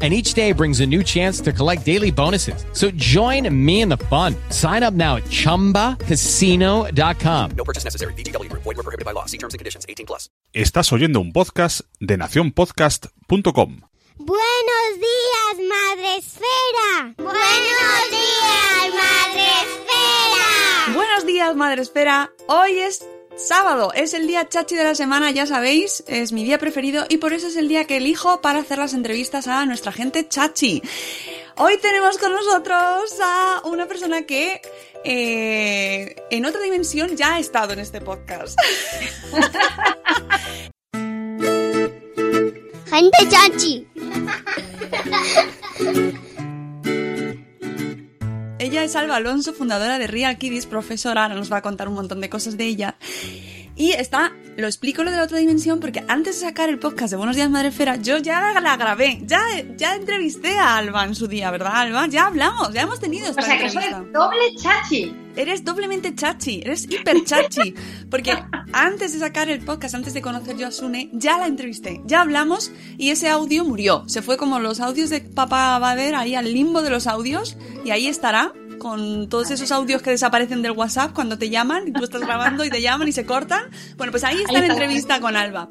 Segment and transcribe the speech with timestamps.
[0.00, 2.64] and each day brings a new chance to collect daily bonuses.
[2.72, 4.34] So join me in the fun.
[4.48, 7.50] Sign up now at ChumbaCasino.com.
[7.54, 8.14] No purchase necessary.
[8.14, 8.48] BGW.
[8.52, 9.26] Void were prohibited by law.
[9.26, 9.84] See terms and conditions.
[9.86, 10.30] 18 plus.
[10.54, 13.80] Estás oyendo un podcast de nacionpodcast.com.
[14.22, 17.14] Buenos días, Madre Esfera.
[17.16, 20.92] Buenos días, Madre Esfera.
[20.94, 22.30] Buenos días, Madre Esfera.
[22.48, 23.02] Hoy es
[23.46, 27.18] sábado, es el día chachi de la semana, ya sabéis, es mi día preferido y
[27.18, 30.82] por eso es el día que elijo para hacer las entrevistas a nuestra gente chachi.
[31.56, 34.60] Hoy tenemos con nosotros a una persona que
[35.04, 38.58] eh, en otra dimensión ya ha estado en este podcast.
[42.86, 43.86] Gente chachi.
[48.60, 51.94] Ella es Alba Alonso, fundadora de Real Kiddies, profesora, ahora nos va a contar un
[51.94, 52.96] montón de cosas de ella.
[53.74, 57.10] Y está, lo explico lo de la otra dimensión porque antes de sacar el podcast
[57.10, 59.40] de Buenos Días Madre Esfera, yo ya la grabé, ya,
[59.78, 62.06] ya entrevisté a Alba en su día, ¿verdad, Alba?
[62.08, 63.96] Ya hablamos, ya hemos tenido esta O sea, que entrevista.
[63.96, 65.16] soy doble chachi.
[65.36, 67.74] Eres doblemente chachi, eres hiper chachi.
[68.10, 68.36] Porque
[68.72, 72.22] antes de sacar el podcast, antes de conocer yo a Sune, ya la entrevisté, ya
[72.22, 74.04] hablamos y ese audio murió.
[74.08, 77.90] Se fue como los audios de Papá Bader ahí al limbo de los audios y
[77.90, 82.02] ahí estará con todos esos audios que desaparecen del WhatsApp cuando te llaman y tú
[82.02, 83.64] estás grabando y te llaman y se cortan.
[83.96, 85.68] Bueno, pues ahí está Ahí la entrevista con Alba.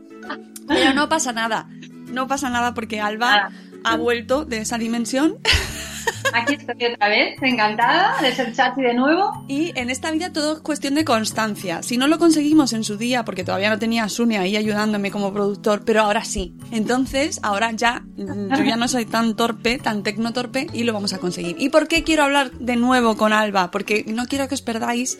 [0.67, 1.67] Pero no pasa nada.
[2.07, 3.49] No pasa nada porque Alba
[3.83, 5.37] ha vuelto de esa dimensión
[6.33, 9.45] Aquí estoy otra vez, encantada de ser chachi de nuevo.
[9.47, 11.83] Y en esta vida todo es cuestión de constancia.
[11.83, 15.11] Si no lo conseguimos en su día, porque todavía no tenía a Sune ahí ayudándome
[15.11, 16.53] como productor, pero ahora sí.
[16.71, 21.13] Entonces, ahora ya, mm, yo ya no soy tan torpe, tan tecnotorpe, y lo vamos
[21.13, 21.55] a conseguir.
[21.59, 23.71] ¿Y por qué quiero hablar de nuevo con Alba?
[23.71, 25.17] Porque no quiero que os perdáis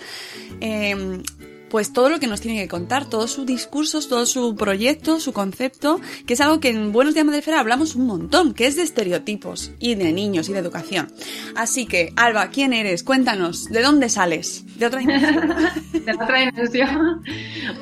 [0.61, 1.21] eh,
[1.69, 5.33] pues todo lo que nos tiene que contar, todos sus discursos, todo su proyecto, su
[5.33, 8.75] concepto, que es algo que en Buenos Días Madre Esfera hablamos un montón, que es
[8.75, 11.07] de estereotipos y de niños y de educación.
[11.55, 13.03] Así que, Alba, ¿quién eres?
[13.03, 14.65] Cuéntanos, ¿de dónde sales?
[14.77, 15.55] De otra dimensión.
[16.05, 17.23] de otra dimensión.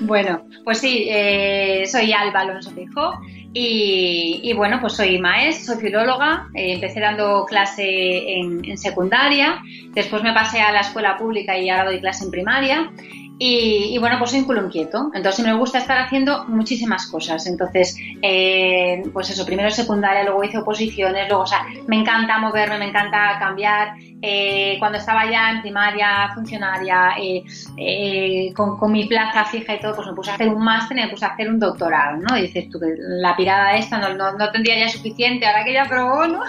[0.01, 3.19] Bueno, pues sí, eh, soy Alba Alonso Fijo
[3.53, 9.61] y, y bueno, pues soy maestra, soy filóloga, eh, empecé dando clase en, en secundaria,
[9.93, 12.91] después me pasé a la escuela pública y ahora doy clase en primaria.
[13.39, 15.11] Y, y, bueno, pues soy un culo inquieto.
[15.13, 17.45] Entonces me gusta estar haciendo muchísimas cosas.
[17.45, 22.79] Entonces, eh, pues eso, primero secundaria, luego hice oposiciones, luego, o sea, me encanta moverme,
[22.79, 23.95] me encanta cambiar.
[24.21, 27.43] Eh, cuando estaba ya en primaria, funcionaria, eh,
[27.77, 30.97] eh, con, con, mi plaza fija y todo, pues me puse a hacer un máster
[30.97, 32.35] y me puse a hacer un doctorado, ¿no?
[32.35, 35.73] Y dices tú que la pirada esta no, no, no tendría ya suficiente, ahora que
[35.73, 36.41] ya probó, ¿no?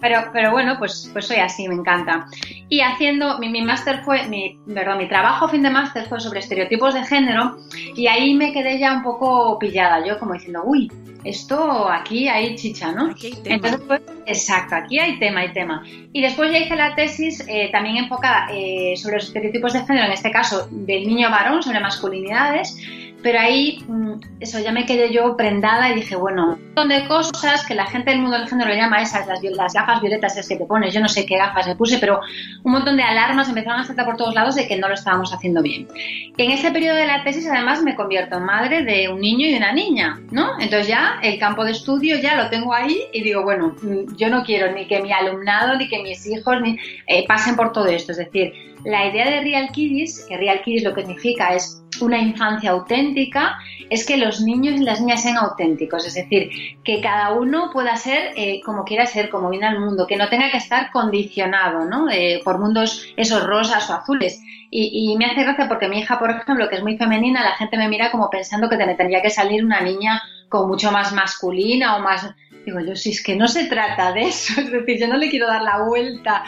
[0.00, 2.26] Pero, pero bueno, pues, pues soy así, me encanta.
[2.68, 6.38] Y haciendo, mi, mi máster fue, mi, perdón, mi trabajo fin de máster fue sobre
[6.38, 7.56] estereotipos de género
[7.96, 10.88] y ahí me quedé ya un poco pillada, yo como diciendo, uy,
[11.24, 13.10] esto aquí hay chicha, ¿no?
[13.10, 13.54] Aquí hay tema.
[13.56, 15.82] Entonces, pues, exacto, aquí hay tema, hay tema.
[16.12, 16.94] Y después ya hice la
[17.48, 21.62] eh, también enfocada eh, sobre los estereotipos de género, en este caso del niño varón,
[21.62, 22.76] sobre masculinidades,
[23.22, 27.06] pero ahí mm, eso ya me quedé yo prendada y dije, bueno, un montón de
[27.06, 30.48] cosas que la gente del mundo del género llama esas, las, las gafas violetas es
[30.48, 32.20] que te pones, yo no sé qué gafas me puse, pero
[32.62, 35.32] un montón de alarmas empezaron a saltar por todos lados de que no lo estábamos
[35.32, 35.88] haciendo bien.
[36.36, 39.54] En ese periodo de la tesis además me convierto en madre de un niño y
[39.54, 40.58] una niña, ¿no?
[40.58, 44.30] Entonces ya el campo de estudio ya lo tengo ahí y digo, bueno, mm, yo
[44.30, 47.86] no quiero ni que mi alumnado, ni que mis hijos ni, eh, pasen por todo
[47.86, 48.52] esto, es decir,
[48.84, 53.58] la idea de Real Kiddies, que Real Kiddies lo que significa es una infancia auténtica,
[53.88, 56.50] es que los niños y las niñas sean auténticos, es decir,
[56.84, 60.28] que cada uno pueda ser eh, como quiera ser, como viene al mundo, que no
[60.28, 62.10] tenga que estar condicionado ¿no?
[62.10, 64.42] Eh, por mundos esos rosas o azules.
[64.72, 67.76] Y, me hace gracia porque mi hija, por ejemplo, que es muy femenina, la gente
[67.76, 71.96] me mira como pensando que me tendría que salir una niña con mucho más masculina
[71.96, 72.32] o más...
[72.64, 75.28] Digo yo, si es que no se trata de eso, es decir, yo no le
[75.28, 76.44] quiero dar la vuelta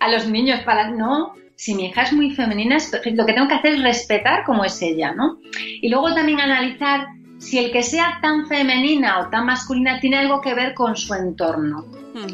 [0.00, 0.88] a los niños para...
[0.88, 2.78] No, si mi hija es muy femenina.
[3.12, 5.38] Lo que tengo que hacer es respetar cómo es ella, ¿no?
[5.80, 7.06] Y luego también analizar
[7.38, 11.14] si el que sea tan femenina o tan masculina tiene algo que ver con su
[11.14, 11.86] entorno.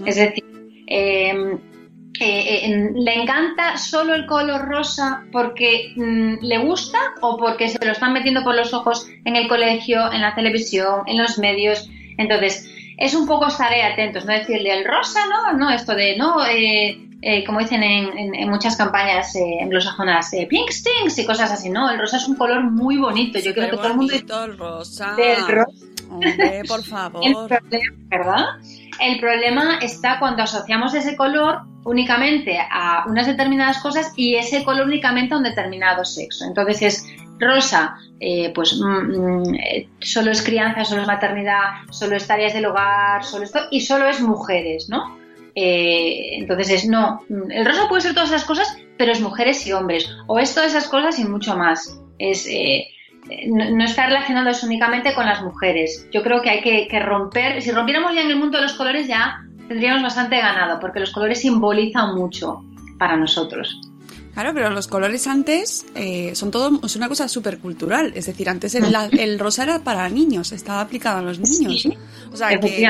[0.06, 0.44] Es decir,
[0.86, 1.58] eh,
[2.20, 7.84] eh, eh, le encanta solo el color rosa porque mm, le gusta o porque se
[7.84, 11.90] lo están metiendo por los ojos en el colegio, en la televisión, en los medios.
[12.18, 16.46] Entonces, es un poco estaré atentos, no decirle el rosa, no, no, esto de no,
[16.46, 21.24] eh, eh, como dicen en, en- en muchas campañas eh, anglosajonas, eh, pink stinks y
[21.24, 23.94] cosas así, no, el rosa es un color muy bonito, yo creo que todo el
[23.96, 25.14] mundo el rosa.
[25.14, 25.86] del rosa.
[26.10, 27.48] Hombre, por El favor.
[27.48, 28.44] problema, ¿verdad?
[29.00, 34.86] El problema está cuando asociamos ese color únicamente a unas determinadas cosas y ese color
[34.86, 36.44] únicamente a un determinado sexo.
[36.44, 37.06] Entonces es
[37.40, 38.84] rosa, eh, pues mm,
[39.48, 43.60] mm, eh, solo es crianza, solo es maternidad, solo es tareas del hogar, solo esto
[43.70, 45.16] y solo es mujeres, ¿no?
[45.54, 49.66] Eh, entonces es no, mm, el rosa puede ser todas esas cosas, pero es mujeres
[49.66, 51.98] y hombres, o es todas esas cosas y mucho más.
[52.18, 52.86] Es eh,
[53.48, 56.06] no, no está relacionado eso únicamente con las mujeres.
[56.12, 58.72] Yo creo que hay que, que romper, si rompiéramos ya en el mundo de los
[58.74, 59.38] colores ya
[59.68, 62.62] tendríamos bastante ganado, porque los colores simbolizan mucho
[62.98, 63.80] para nosotros.
[64.34, 68.12] Claro, pero los colores antes eh, son todo es una cosa súper cultural.
[68.14, 71.82] Es decir, antes el, la- el rosa era para niños, estaba aplicado a los niños.
[71.82, 71.92] Sí,
[72.32, 72.88] o sea que.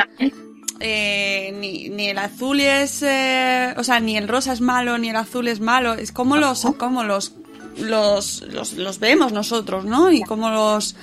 [0.83, 5.11] Eh, ni, ni el azul es, eh, o sea, ni el rosa es malo, ni
[5.11, 5.95] el azul es malo.
[5.95, 7.35] Es como los, como los,
[7.79, 10.11] los, los, los vemos nosotros, ¿no?
[10.11, 10.97] Y cómo los,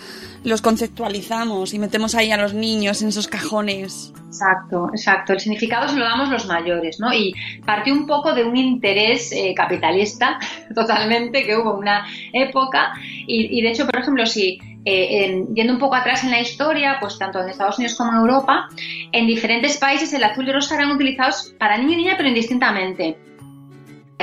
[0.44, 4.14] los conceptualizamos y metemos ahí a los niños en esos cajones.
[4.28, 5.34] Exacto, exacto.
[5.34, 7.14] El significado se lo damos los mayores, ¿no?
[7.14, 7.34] Y
[7.66, 10.40] partió un poco de un interés eh, capitalista,
[10.76, 12.92] totalmente, que hubo una época.
[13.28, 14.60] Y, y de hecho, por ejemplo, si
[14.90, 18.12] eh, en- yendo un poco atrás en la historia, pues tanto en Estados Unidos como
[18.12, 18.68] en Europa,
[19.12, 23.18] en diferentes países el azul y rosa eran utilizados para niño y niña, pero indistintamente.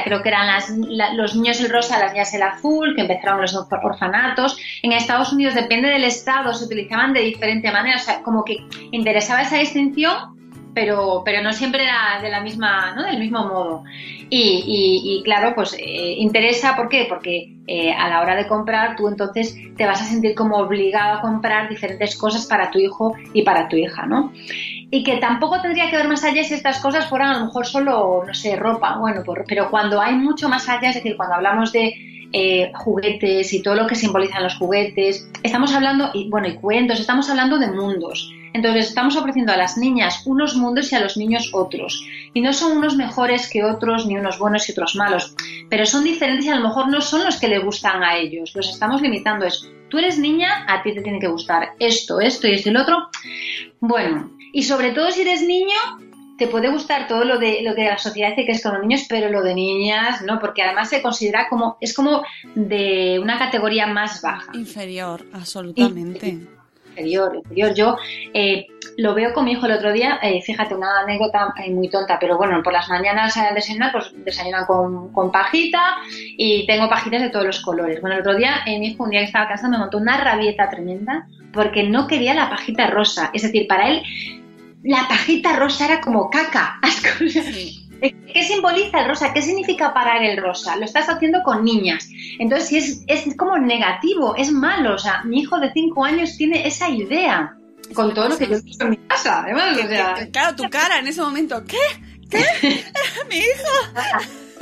[0.05, 3.41] Creo que eran las- la- los niños el rosa, las niñas el azul, que empezaron
[3.41, 4.59] los or- orfanatos.
[4.83, 7.97] En Estados Unidos, depende del estado, se utilizaban de diferente manera.
[7.97, 8.59] O sea, como que
[8.93, 10.36] interesaba esa distinción,
[10.77, 13.03] pero, pero no siempre era de la misma, ¿no?
[13.05, 13.83] del mismo modo.
[14.29, 17.07] Y, y- y, claro, pues eh, interesa, ¿por qué?
[17.09, 21.15] Porque eh, a la hora de comprar tú entonces te vas a sentir como obligado
[21.19, 24.33] a comprar diferentes cosas para tu hijo y para tu hija, ¿no?
[24.91, 27.67] Y que tampoco tendría que ver más allá si estas cosas fueran a lo mejor
[27.67, 31.37] solo, no sé, ropa, bueno, por- pero cuando hay mucho más allá, es decir, cuando
[31.37, 31.95] hablamos de
[32.33, 37.01] eh, juguetes y todo lo que simbolizan los juguetes, estamos hablando, y bueno, y cuentos,
[37.01, 38.31] estamos hablando de mundos.
[38.57, 42.03] Entonces estamos ofreciendo a las niñas unos mundos y a los niños otros.
[42.33, 45.35] Y no son unos mejores que otros, ni unos buenos y otros malos,
[45.69, 48.53] pero son diferentes y a lo mejor no son los que le gustan a ellos.
[48.55, 49.45] Los estamos limitando.
[49.45, 52.73] Es, tú eres niña, a ti te tiene que gustar esto, esto y esto y
[52.73, 53.11] lo otro.
[53.81, 55.77] Bueno, y sobre todo si eres niño,
[56.39, 58.81] te puede gustar todo lo de lo que la sociedad dice que es con los
[58.81, 60.39] niños, pero lo de niñas, ¿no?
[60.39, 62.23] Porque además se considera como, es como
[62.55, 64.51] de una categoría más baja.
[64.55, 66.56] Inferior, absolutamente.
[67.75, 67.97] Yo
[68.33, 68.67] eh,
[68.97, 72.19] lo veo con mi hijo el otro día, eh, fíjate, una anécdota eh, muy tonta,
[72.19, 75.97] pero bueno, por las mañanas desayunar, pues desayunan con, pajita
[76.37, 78.01] y tengo pajitas de todos los colores.
[78.01, 80.71] Bueno, el otro día, mi hijo, un día que estaba cansado, me montó una rabieta
[80.71, 83.31] tremenda porque no quería la pajita rosa.
[83.33, 84.03] Es decir, para él,
[84.83, 86.81] la pajita rosa era como caca.
[88.01, 89.33] ¿Qué simboliza el rosa?
[89.33, 90.77] ¿Qué significa para él el rosa?
[90.77, 92.09] Lo estás haciendo con niñas.
[92.39, 94.95] Entonces, si es, es como negativo, es malo.
[94.95, 97.55] O sea, mi hijo de 5 años tiene esa idea.
[97.95, 99.79] Con todo lo que yo he visto en mi casa, además.
[99.79, 101.79] O sea, Claro, tu cara en ese momento, ¿qué?
[102.29, 102.45] ¿Qué?
[103.31, 104.01] Mi hijo.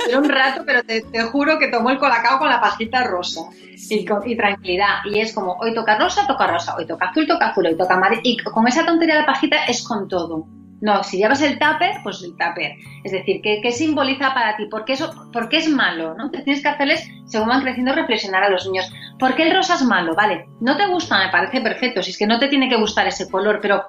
[0.07, 3.41] Era un rato, pero te, te juro que tomó el colacao con la pajita rosa
[3.89, 4.97] y, con- y tranquilidad.
[5.05, 7.95] Y es como, hoy toca rosa, toca rosa, hoy toca azul, toca azul, hoy toca
[7.95, 8.21] amarillo.
[8.23, 10.45] Y con esa tontería de la pajita es con todo.
[10.85, 12.73] No, si llevas el tupper, pues el tupper.
[13.03, 14.65] Es decir, ¿qué, qué simboliza para ti?
[14.67, 16.13] ¿Por qué, eso, ¿Por qué es malo?
[16.15, 16.29] ¿no?
[16.29, 18.91] Tienes que hacerles, según van creciendo, reflexionar a los niños.
[19.17, 20.13] ¿Por qué el rosa es malo?
[20.15, 22.03] Vale, no te gusta, me parece perfecto.
[22.03, 23.85] Si es que no te tiene que gustar ese color, pero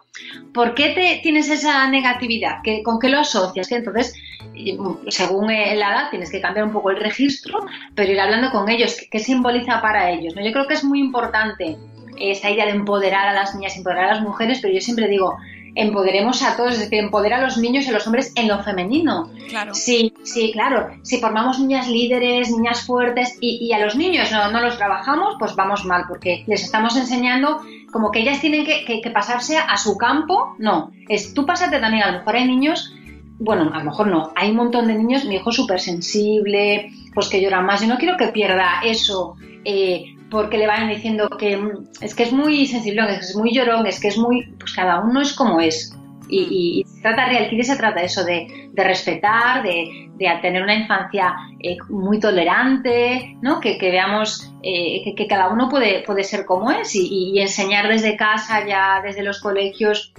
[0.55, 2.62] ¿por qué te tienes esa negatividad?
[2.65, 3.69] ¿Qué- ¿Con qué lo asocias?
[3.69, 4.15] Que entonces
[4.55, 7.59] mm, según eh, la edad tienes que cambiar un poco el registro,
[7.95, 10.35] pero ir hablando con ellos, qué, qué simboliza para ellos.
[10.35, 10.43] ¿no?
[10.43, 11.76] Yo creo que es muy importante
[12.19, 15.37] esa idea de empoderar a las niñas, empoderar a las mujeres, pero yo siempre digo,
[15.76, 18.62] empoderemos a todos, es decir, empoderar a los niños y a los hombres en lo
[18.62, 19.30] femenino.
[19.49, 19.75] Claro.
[19.75, 20.88] Sí, sí, claro.
[21.02, 25.37] Si formamos niñas líderes, niñas fuertes y, y a los niños no, no los trabajamos,
[25.38, 27.61] pues vamos mal, porque les estamos enseñando
[27.92, 30.54] como que ellas tienen que, que- que pasarse a su campo.
[30.59, 32.02] No, es tú pásate también.
[32.02, 32.92] A lo mejor hay niños,
[33.38, 37.28] bueno, a lo mejor no, hay un montón de niños, mi hijo súper sensible, pues
[37.28, 37.80] que llora más.
[37.83, 39.37] Yo no quiero que pierda eso.
[39.64, 43.37] eh, porque le van diciendo que mm, es que es muy sensible, es que es
[43.37, 45.97] muy llorón, es que es muy, pues cada uno es como es.
[46.28, 50.62] Y, y, y se trata, Real se trata eso, de, de respetar, de, de tener
[50.62, 53.61] una infancia eh, muy tolerante, ¿no?
[53.61, 57.40] Que, que veamos eh, que, que cada uno puede, puede ser como es y, y
[57.40, 60.12] enseñar desde casa, ya desde los colegios.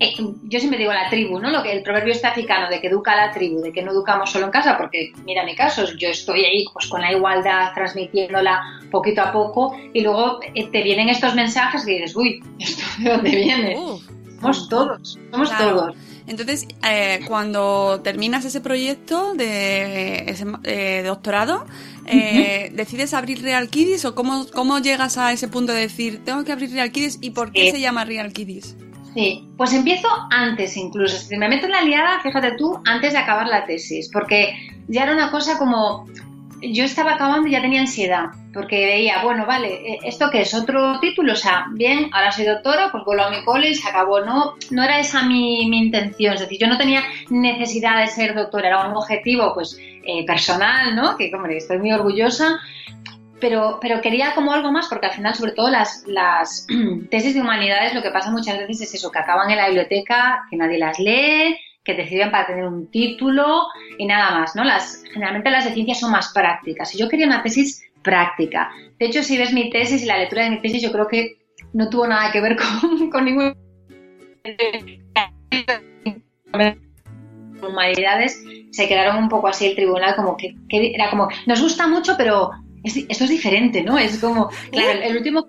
[0.00, 0.12] Eh,
[0.44, 1.50] yo siempre digo la tribu, ¿no?
[1.50, 3.92] Lo que el proverbio está africano de que educa a la tribu, de que no
[3.92, 7.72] educamos solo en casa, porque mira mi caso, yo estoy ahí pues con la igualdad
[7.74, 12.82] transmitiéndola poquito a poco y luego eh, te vienen estos mensajes que dices, uy, ¿esto
[12.98, 13.76] de dónde viene?
[14.52, 15.70] Somos todos, somos Claro.
[15.76, 15.96] todos.
[16.26, 21.66] Entonces, eh, cuando terminas ese proyecto de ese eh, doctorado,
[22.06, 26.44] eh, ¿decides abrir Real Kiddies o cómo, cómo llegas a ese punto de decir, tengo
[26.44, 28.74] que abrir Real Kiddies y por qué se llama Real Kiddies?
[29.14, 31.16] Sí, pues empiezo antes incluso.
[31.18, 34.54] Si me meto en la liada, fíjate tú, antes de acabar la tesis, porque
[34.88, 36.06] ya era una cosa como.
[36.72, 40.54] Yo estaba acabando y ya tenía ansiedad, porque veía, bueno, vale, eh, ¿esto qué es?
[40.54, 41.32] ¿Otro título?
[41.32, 44.20] O sea, bien, ahora soy doctora, pues vuelvo a mi cole y se acabó.
[44.20, 48.34] No, no era esa mi, mi intención, es decir, yo no tenía necesidad de ser
[48.34, 51.16] doctora, era un objetivo, pues, eh, personal, ¿no?
[51.16, 52.60] Que, hombre, estoy muy orgullosa,
[53.40, 56.66] pero, pero quería como algo más, porque al final, sobre todo las, las
[57.10, 60.46] tesis de humanidades, lo que pasa muchas veces es eso, que acaban en la biblioteca,
[60.50, 63.66] que nadie las lee, que te sirven para tener un título
[63.98, 64.64] y nada más, ¿no?
[64.64, 66.94] Las, generalmente las de ciencias son más prácticas.
[66.94, 68.70] Y yo quería una tesis práctica.
[68.98, 71.38] De hecho, si ves mi tesis y la lectura de mi tesis, yo creo que
[71.72, 73.54] no tuvo nada que ver con, con ningún
[77.66, 81.86] humanidades se quedaron un poco así el tribunal como que, que era como nos gusta
[81.86, 82.50] mucho pero
[82.82, 85.46] es- esto es diferente no es como claro el, el último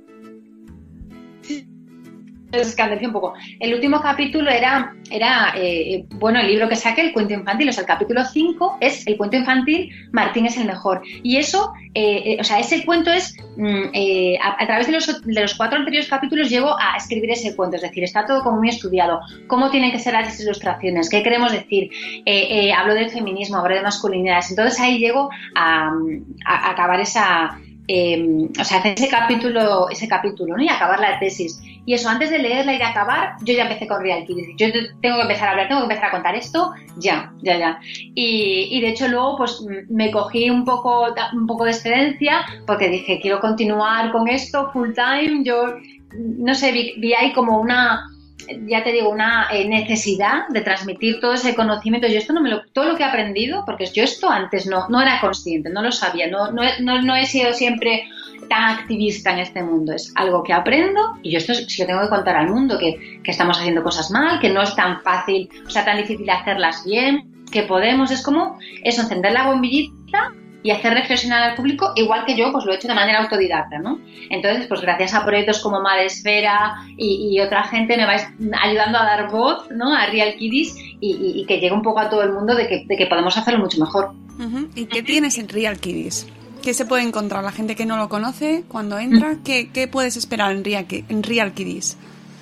[2.62, 3.34] escandalicé un poco.
[3.60, 7.72] El último capítulo era, era eh, bueno, el libro que saqué, el cuento infantil, o
[7.74, 11.02] sea, el capítulo 5 es el cuento infantil, Martín es el mejor.
[11.24, 13.84] Y eso, eh, eh, o sea, ese cuento es, mm,
[14.42, 17.82] a, través de los, de los cuatro anteriores capítulos llego a escribir ese cuento, es
[17.82, 21.90] decir, está todo como muy estudiado, cómo tienen que ser las ilustraciones, qué queremos decir,
[22.78, 25.92] hablo del feminismo, hablo de masculinidades, entonces ahí llego a,
[26.46, 27.58] a- acabar esa...
[27.88, 30.64] eh, o sea, ese capítulo, ese capítulo, ¿no?
[30.64, 31.62] Y acabar la tesis.
[31.86, 34.48] Y eso, antes de leerla y de acabar, yo ya empecé con Real Kids.
[34.58, 37.58] Yo te- tengo que empezar a hablar, tengo que empezar a contar esto, ya, ya,
[37.58, 37.80] ya.
[38.16, 42.90] Y, y de hecho luego, pues me cogí un poco, un poco de excedencia, porque
[42.90, 45.44] dije, quiero continuar con esto full time.
[45.44, 45.76] Yo,
[46.18, 48.08] no sé, vi, ahí como una,
[48.68, 52.08] ya te digo, una eh, necesidad de transmitir todo ese conocimiento.
[52.08, 54.88] Yo esto no me lo, todo lo que he aprendido, porque yo esto antes no,
[54.90, 56.64] no era consciente, no lo sabía, no, no,
[57.02, 58.04] no he sido siempre
[58.48, 59.94] tan activista en este mundo.
[59.94, 63.22] Es algo que aprendo y yo esto sí lo tengo que contar al mundo, que,
[63.24, 66.84] que estamos haciendo cosas mal, que no es tan fácil, o sea, tan difícil hacerlas
[66.86, 70.32] bien, que podemos, es como eso, encender la bombillita
[70.66, 73.78] y hacer reflexionar al público, igual que yo, pues lo he hecho de manera autodidacta,
[73.78, 74.00] ¿no?
[74.32, 78.28] Entonces, pues gracias a proyectos como Madresfera y, y otra gente me vais
[78.64, 79.94] ayudando a dar voz, ¿no?
[79.94, 82.98] A Real Kiddies y, que llegue un poco a todo el mundo de que, de
[82.98, 84.14] que podemos hacerlo mucho mejor.
[84.74, 86.28] ¿Y qué tienes en Real Kiddies?
[86.66, 89.36] ¿Qué se puede encontrar la gente que no lo conoce cuando entra?
[89.46, 91.96] ¿Qué, qué puedes esperar en Real, en Real Kiddies?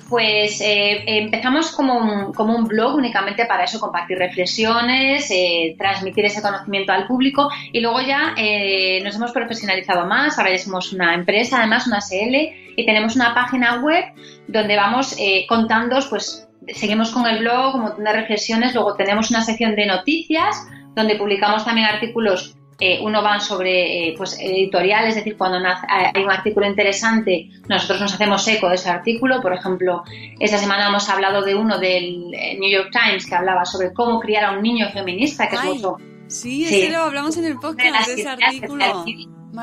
[0.08, 6.24] Pues eh, empezamos como un, como un blog únicamente para eso, compartir reflexiones, eh, transmitir
[6.24, 10.94] ese conocimiento al público y luego ya eh, nos hemos profesionalizado más, ahora ya somos
[10.94, 12.34] una empresa, además una SL
[12.76, 14.04] y tenemos una página web
[14.48, 15.18] donde vamos
[15.50, 19.84] contando, pues seguimos con el blog, un montón de reflexiones, luego tenemos una sección de
[19.84, 25.60] noticias donde publicamos también artículos eh, uno van sobre eh, pues editoriales, es decir, cuando
[25.60, 29.40] nace- hay un artículo interesante, nosotros nos hacemos eco de ese artículo.
[29.40, 30.02] Por ejemplo,
[30.40, 34.18] esta semana hemos hablado de uno del eh, New York Times que hablaba sobre cómo
[34.20, 35.96] criar a un niño feminista, que Ay, es mucho.
[36.26, 36.82] Sí, Sí.
[36.82, 39.04] ese lo hablamos en el podcast, de ese artículo.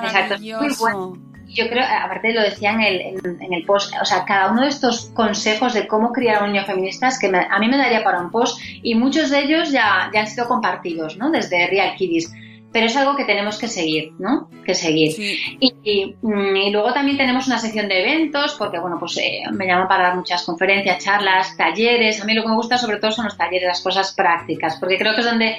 [0.03, 1.13] Exacto, muy bueno.
[1.53, 4.61] Yo creo, aparte lo decía en el, en, en el post, o sea, cada uno
[4.61, 7.67] de estos consejos de cómo criar a un niño feminista es que me- a mí
[7.67, 11.29] me daría para un post y muchos de ellos ya, ya han sido compartidos, ¿no?
[11.29, 12.31] Desde Real Kiddies.
[12.73, 14.49] Pero es algo que tenemos que seguir, ¿no?
[14.65, 15.11] Que seguir.
[15.11, 15.37] Sí.
[15.59, 19.41] Y, y, mm, y luego también tenemos una sección de eventos, porque bueno, pues eh,
[19.51, 22.21] me llaman para dar muchas conferencias, charlas, talleres.
[22.21, 24.97] A mí lo que me gusta sobre todo son los talleres, las cosas prácticas, porque
[24.97, 25.57] creo que es donde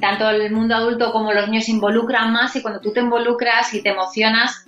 [0.00, 3.72] tanto el mundo adulto como los niños se involucran más y cuando tú te involucras
[3.74, 4.66] y te emocionas,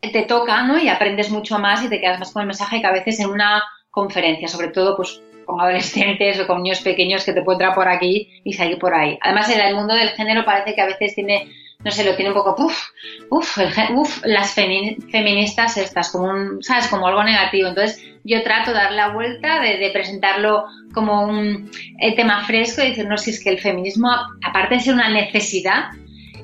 [0.00, 0.78] te toca, ¿no?
[0.78, 3.30] Y aprendes mucho más y te quedas más con el mensaje que a veces en
[3.30, 7.74] una conferencia, sobre todo pues con adolescentes o con niños pequeños que te pueden entrar
[7.74, 9.18] por aquí y salir por ahí.
[9.20, 11.48] Además, el mundo del género parece que a veces tiene,
[11.84, 12.88] no sé, lo tiene un poco, uff,
[13.30, 13.58] uff,
[13.94, 16.88] uf, las femi- feministas estas, como un, ¿sabes?
[16.88, 17.68] Como algo negativo.
[17.68, 21.70] Entonces, yo trato de dar la vuelta, de, presentarlo como un
[22.16, 24.10] tema fresco y decir, no, si es que el feminismo,
[24.42, 25.90] aparte de ser una necesidad,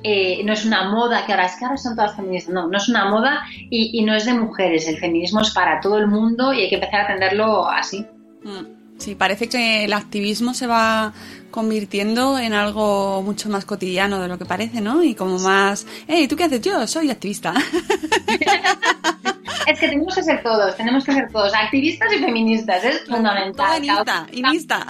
[0.02, 2.76] eh, no es una moda que ahora es que ahora son todas feministas, no, no
[2.78, 6.06] es una moda y, y no es de mujeres, el feminismo es para todo el
[6.06, 8.06] mundo y hay que empezar a atenderlo así.
[8.42, 8.79] Mm.
[9.00, 11.14] Sí, parece que el activismo se va
[11.50, 15.02] convirtiendo en algo mucho más cotidiano de lo que parece, ¿no?
[15.02, 16.60] Y como más, hey, ¿tú qué haces?
[16.60, 17.54] Yo soy activista.
[19.66, 24.28] Es que tenemos que ser todos, tenemos que ser todos, activistas y feministas, es fundamental.
[24.32, 24.86] Inista.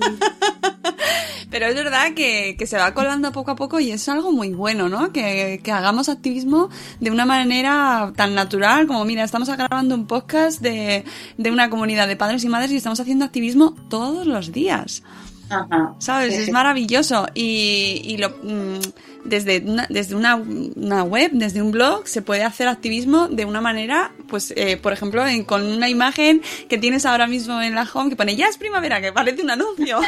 [1.50, 4.50] Pero es verdad que, que, se va colando poco a poco y es algo muy
[4.50, 5.12] bueno, ¿no?
[5.12, 10.60] Que, que, hagamos activismo de una manera tan natural como, mira, estamos grabando un podcast
[10.60, 11.04] de,
[11.38, 15.02] de una comunidad de padres y madres y estamos haciendo activismo todos los días.
[15.50, 16.36] Ajá, ¿Sabes?
[16.36, 17.26] sí, es maravilloso.
[17.34, 18.80] Y, y lo, mm,
[19.24, 23.60] desde, una, desde una, una, web, desde un blog, se puede hacer activismo de una
[23.60, 27.86] manera, pues, eh, por ejemplo, en, con una imagen que tienes ahora mismo en la
[27.92, 29.98] home que pone ya es primavera, que parece un anuncio.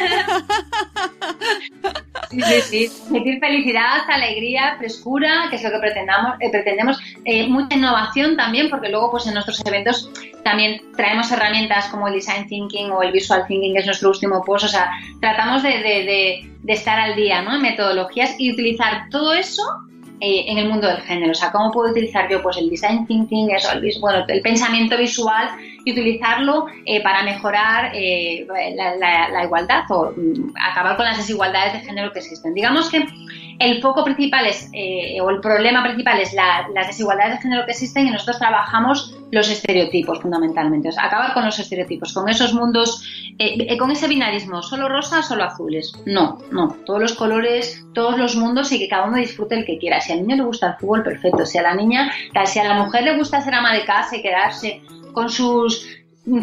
[2.30, 2.88] Sí, sí, sí.
[2.88, 6.98] Sentir felicidad, alegría, frescura, que es lo que pretendamos, eh, pretendemos.
[7.24, 10.10] Eh, mucha innovación también, porque luego pues en nuestros eventos
[10.42, 14.42] también traemos herramientas como el design thinking o el visual thinking, que es nuestro último
[14.44, 14.64] post.
[14.64, 14.90] O sea,
[15.20, 17.54] tratamos de, de estar al día ¿no?
[17.54, 19.62] en metodologías y utilizar todo eso
[20.24, 21.32] eh, en el mundo del género.
[21.32, 24.96] O sea, ¿cómo puedo utilizar yo pues el design thinking, eso, el, bueno, el pensamiento
[24.96, 25.48] visual
[25.84, 31.80] y utilizarlo eh, para mejorar eh, la, igualdad o mm, acabar con las desigualdades de
[31.80, 32.54] género que existen?
[32.54, 33.04] Digamos que
[33.62, 37.64] el foco principal es, eh, o el problema principal es la, las desigualdades de género
[37.64, 40.90] que existen y nosotros trabajamos los estereotipos fundamentalmente.
[40.98, 43.04] Acabar con los estereotipos, con esos mundos,
[43.38, 45.92] eh, con ese binarismo, solo rosa, solo azules.
[46.06, 49.78] No, no, todos los colores, todos los mundos y que cada uno disfrute el que
[49.78, 50.00] quiera.
[50.00, 51.46] Si al niño le gusta el fútbol, perfecto.
[51.46, 52.12] Si a la niña,
[52.44, 55.86] si a la mujer le gusta ser ama de casa y quedarse con sus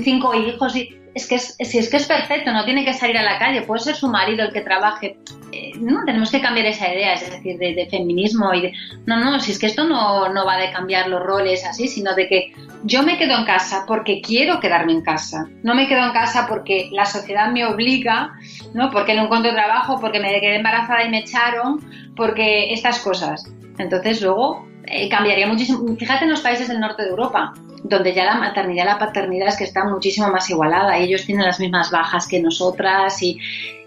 [0.04, 3.18] cinco hijos y es que es, si es que es perfecto, no tiene que salir
[3.18, 5.18] a la calle, puede ser su marido el que trabaje.
[5.52, 8.74] Eh, no, tenemos que cambiar esa idea, es decir, de, feminismo y de.
[9.06, 12.16] No, no, si es que esto no, no va de cambiar los roles así, sino
[12.16, 15.48] de que yo me quedo en casa porque quiero quedarme en casa.
[15.64, 18.32] No me quedo en casa porque la sociedad me obliga,
[18.74, 18.90] ¿no?
[18.90, 21.80] Porque no encuentro trabajo, porque me quedé embarazada y me echaron,
[22.16, 23.52] porque estas cosas.
[23.78, 25.96] Entonces luego eh, cambiaría muchísimo.
[25.96, 27.54] Fíjate en los países del norte de Europa,
[27.84, 31.46] donde ya la maternidad y la paternidad es que está muchísimo más igualada ellos tienen
[31.46, 33.38] las mismas bajas que nosotras y,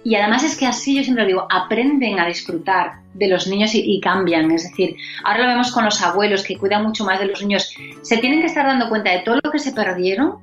[0.05, 3.81] y además es que así yo siempre digo, aprenden a disfrutar de los niños y,
[3.85, 7.27] y, cambian, es decir, ahora lo vemos con los abuelos que cuidan mucho más de
[7.27, 10.39] los niños, se tienen que estar dando cuenta de todo lo que se perdieron,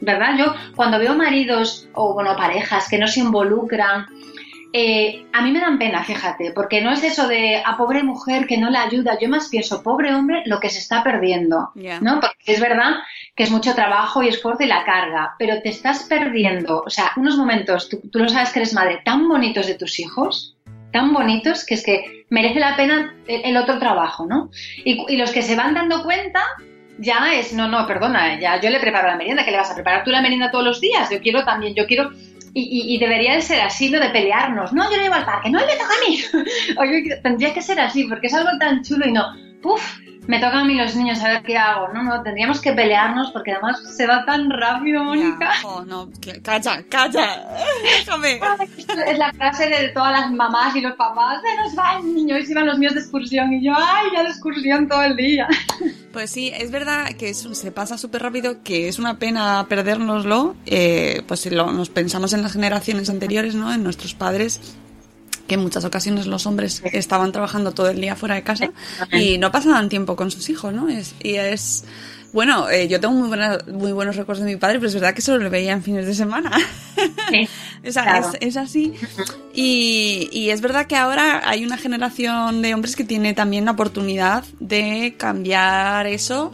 [0.00, 0.36] ¿verdad?
[0.38, 4.06] Yo cuando veo maridos o bueno, parejas que no se involucran
[4.72, 8.46] eh, a mí me dan pena, fíjate, porque no es eso de a pobre mujer
[8.46, 12.00] que no la ayuda, yo más pienso, pobre hombre, lo que se está perdiendo, yeah.
[12.00, 12.20] ¿no?
[12.20, 12.96] Porque es verdad
[13.34, 17.12] que es mucho trabajo y esfuerzo y la carga, pero te estás perdiendo, o sea,
[17.16, 20.56] unos momentos, tú, tú lo sabes que eres madre, tan bonitos de tus hijos,
[20.92, 24.50] tan bonitos, que es que merece la pena el, el otro trabajo, ¿no?
[24.84, 26.42] Y, y los que se van dando cuenta,
[26.98, 29.74] ya es, no, no, perdona, ya yo le preparo la merienda, que le vas a
[29.74, 32.10] preparar tú la merienda todos los días, yo quiero también, yo quiero
[32.58, 34.72] y, y, debería de ser así lo de pelearnos.
[34.72, 36.18] No, yo no llevo al parque, no, me toca a mí.
[36.78, 39.24] Oye, tendría que ser así, porque es algo tan chulo y no,
[39.62, 39.82] puf,
[40.26, 41.88] me tocan a mí los niños, a ver qué hago.
[41.92, 45.52] No, no, tendríamos que pelearnos porque además se va tan rápido, Mónica.
[45.64, 46.10] Oh, no,
[46.42, 47.46] calla, calla,
[47.82, 48.40] déjame.
[49.06, 52.38] Es la frase de todas las mamás y los papás, se nos va el niño
[52.38, 53.52] y se van los míos de excursión.
[53.52, 55.48] Y yo, ay, ya de excursión todo el día.
[56.16, 60.56] Pues sí, es verdad que es, se pasa súper rápido, que es una pena perdérnoslo.
[60.64, 63.70] Eh, pues si lo, nos pensamos en las generaciones anteriores, ¿no?
[63.70, 64.78] En nuestros padres,
[65.46, 68.70] que en muchas ocasiones los hombres estaban trabajando todo el día fuera de casa
[69.12, 70.88] y no pasaban tiempo con sus hijos, ¿no?
[70.88, 71.84] Es, y es...
[72.32, 75.14] Bueno, eh, yo tengo muy, buena, muy buenos recuerdos de mi padre, pero es verdad
[75.14, 76.50] que solo lo veía en fines de semana.
[77.30, 77.48] Sí,
[77.88, 78.28] o sea, claro.
[78.40, 78.92] es, es, así.
[79.54, 83.70] Y, y, es verdad que ahora hay una generación de hombres que tiene también la
[83.70, 86.52] oportunidad de cambiar eso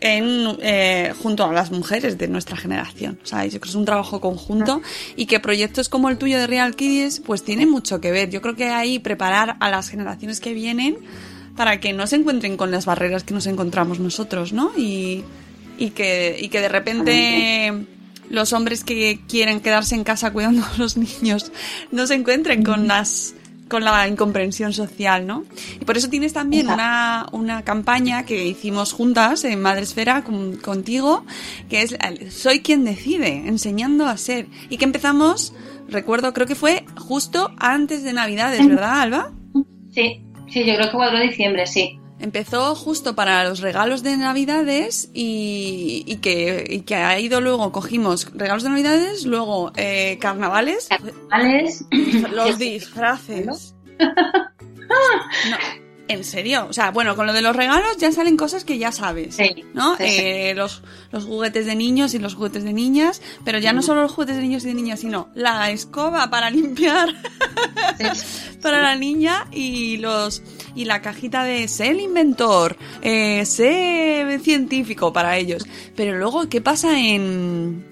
[0.00, 3.18] en, eh, junto a las mujeres de nuestra generación.
[3.22, 4.82] O sea, yo creo que es un trabajo conjunto
[5.16, 8.30] y que proyectos como el tuyo de Real Kids pues tienen mucho que ver.
[8.30, 10.98] Yo creo que ahí preparar a las generaciones que vienen
[11.56, 14.70] para que no se encuentren con las barreras que nos encontramos nosotros, ¿no?
[14.76, 15.24] Y,
[15.76, 17.86] y, que, y que de repente
[18.30, 21.50] los hombres que quieren quedarse en casa cuidando a los niños
[21.90, 23.34] no se encuentren con las
[23.68, 25.44] con la incomprensión social, ¿no?
[25.80, 31.24] Y por eso tienes también una, una campaña que hicimos juntas en Madresfera con, contigo,
[31.68, 31.96] que es
[32.30, 34.46] Soy quien decide, enseñando a ser.
[34.68, 35.54] Y que empezamos,
[35.88, 39.32] recuerdo, creo que fue justo antes de Navidades, ¿verdad, Alba?
[39.90, 41.98] Sí, sí, yo creo que 4 de diciembre, sí.
[42.20, 47.70] Empezó justo para los regalos de Navidades y, y, que, y que ha ido luego,
[47.70, 50.88] cogimos regalos de Navidades, luego eh, carnavales.
[50.88, 51.84] Carnavales.
[52.32, 53.74] Los disfraces.
[55.50, 55.56] No.
[56.08, 58.92] En serio, o sea, bueno, con lo de los regalos ya salen cosas que ya
[58.92, 59.94] sabes, Sí, ¿no?
[59.98, 60.16] sí, sí.
[60.20, 64.00] Eh, los, los juguetes de niños y los juguetes de niñas, pero ya no solo
[64.00, 67.14] los juguetes de niños y de niñas, sino la escoba para limpiar
[68.62, 70.42] para la niña y los
[70.74, 75.66] y la cajita de sé el inventor, eh, sé científico para ellos.
[75.96, 77.84] Pero luego, ¿qué pasa en,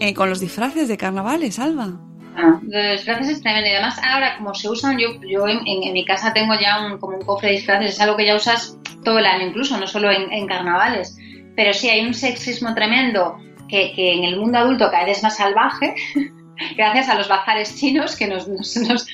[0.00, 2.00] eh, con los disfraces de carnavales, Alba?
[2.36, 5.82] Ah, Los disfraces es tremendo y además ahora como se usan, yo, yo en, en-
[5.92, 8.78] mi casa tengo ya un, como un cofre de disfraces, es algo que ya usas
[9.04, 11.16] todo el año incluso, no solo en, carnavales.
[11.56, 13.38] Pero sí hay un sexismo tremendo
[13.68, 15.94] que, en el mundo adulto cada es más salvaje,
[16.76, 19.06] gracias a los bazares chinos que nos, nos-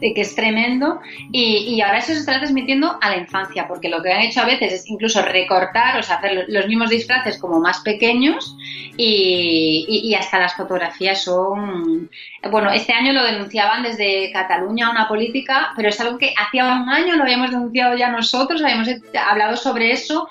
[0.00, 4.02] que es tremendo y, y ahora eso se está transmitiendo a la infancia porque lo
[4.02, 7.38] que han hecho a veces es incluso recortar o sea hacer lo- los mismos disfraces
[7.38, 8.56] como más pequeños
[8.96, 12.10] y, y- y hasta las fotografías son
[12.50, 16.88] bueno este año lo denunciaban desde Cataluña una política pero es algo que hacía un
[16.88, 18.88] año lo habíamos denunciado ya nosotros habíamos
[19.28, 20.28] hablado sobre eso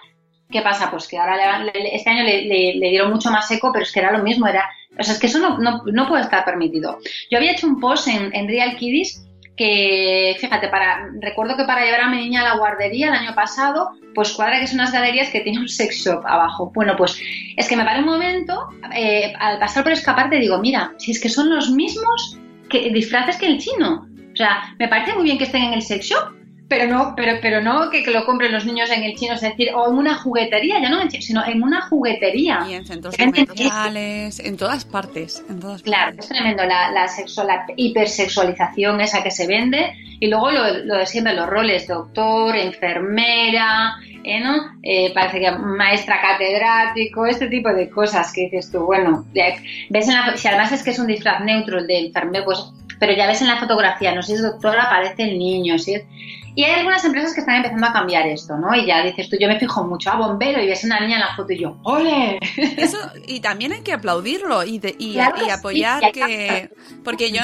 [0.51, 0.89] ¿Qué pasa?
[0.89, 3.91] Pues que ahora le- este año le, le- le dieron mucho más eco, pero es
[3.91, 4.67] que era lo mismo, era,
[4.99, 6.97] o sea, es que eso no, no, no puede estar permitido.
[7.29, 9.23] Yo había hecho un post en, en Real Kiddies
[9.59, 13.35] que, fíjate, para, recuerdo que para llevar a mi niña a la guardería el año
[13.35, 16.71] pasado, pues cuadra que son unas galerías que tiene un sex shop abajo.
[16.73, 17.21] Bueno, pues
[17.57, 21.19] es que me paré un momento, eh, al pasar por escaparte digo, mira, si es
[21.19, 24.07] que son los mismos que, disfraces que el chino.
[24.31, 26.38] O sea, me parece muy bien que estén en el sex shop,
[26.69, 29.41] pero no, pero, pero no que, que lo compren los niños en el chino, es
[29.41, 32.65] decir, o en una juguetería, ya no en el chino, sino en una juguetería.
[32.69, 37.47] Y en centros comerciales, en todas partes, en todas Claro, es tremendo la, la, sexual,
[37.47, 42.55] la hipersexualización esa que se vende y luego lo, lo de siempre, los roles, doctor,
[42.55, 44.55] enfermera, eh, ¿no?
[44.83, 50.13] Eh, parece que maestra catedrático, este tipo de cosas que dices tú, bueno, ves en
[50.13, 52.59] la, si además es que es un disfraz neutro el de enfermero, pues,
[52.99, 55.95] pero ya ves en la fotografía, no sé si es doctora, aparece el niño, si
[55.95, 56.03] es...
[56.55, 58.75] Y hay algunas empresas que están empezando a cambiar esto, ¿no?
[58.75, 61.21] Y ya dices tú, yo me fijo mucho a bombero y ves una niña en
[61.21, 62.37] la foto y yo, ¡ole!
[62.77, 66.69] Eso, y también hay que aplaudirlo y, de- y, Claro y que sí, apoyar que...
[67.05, 67.41] Porque yo,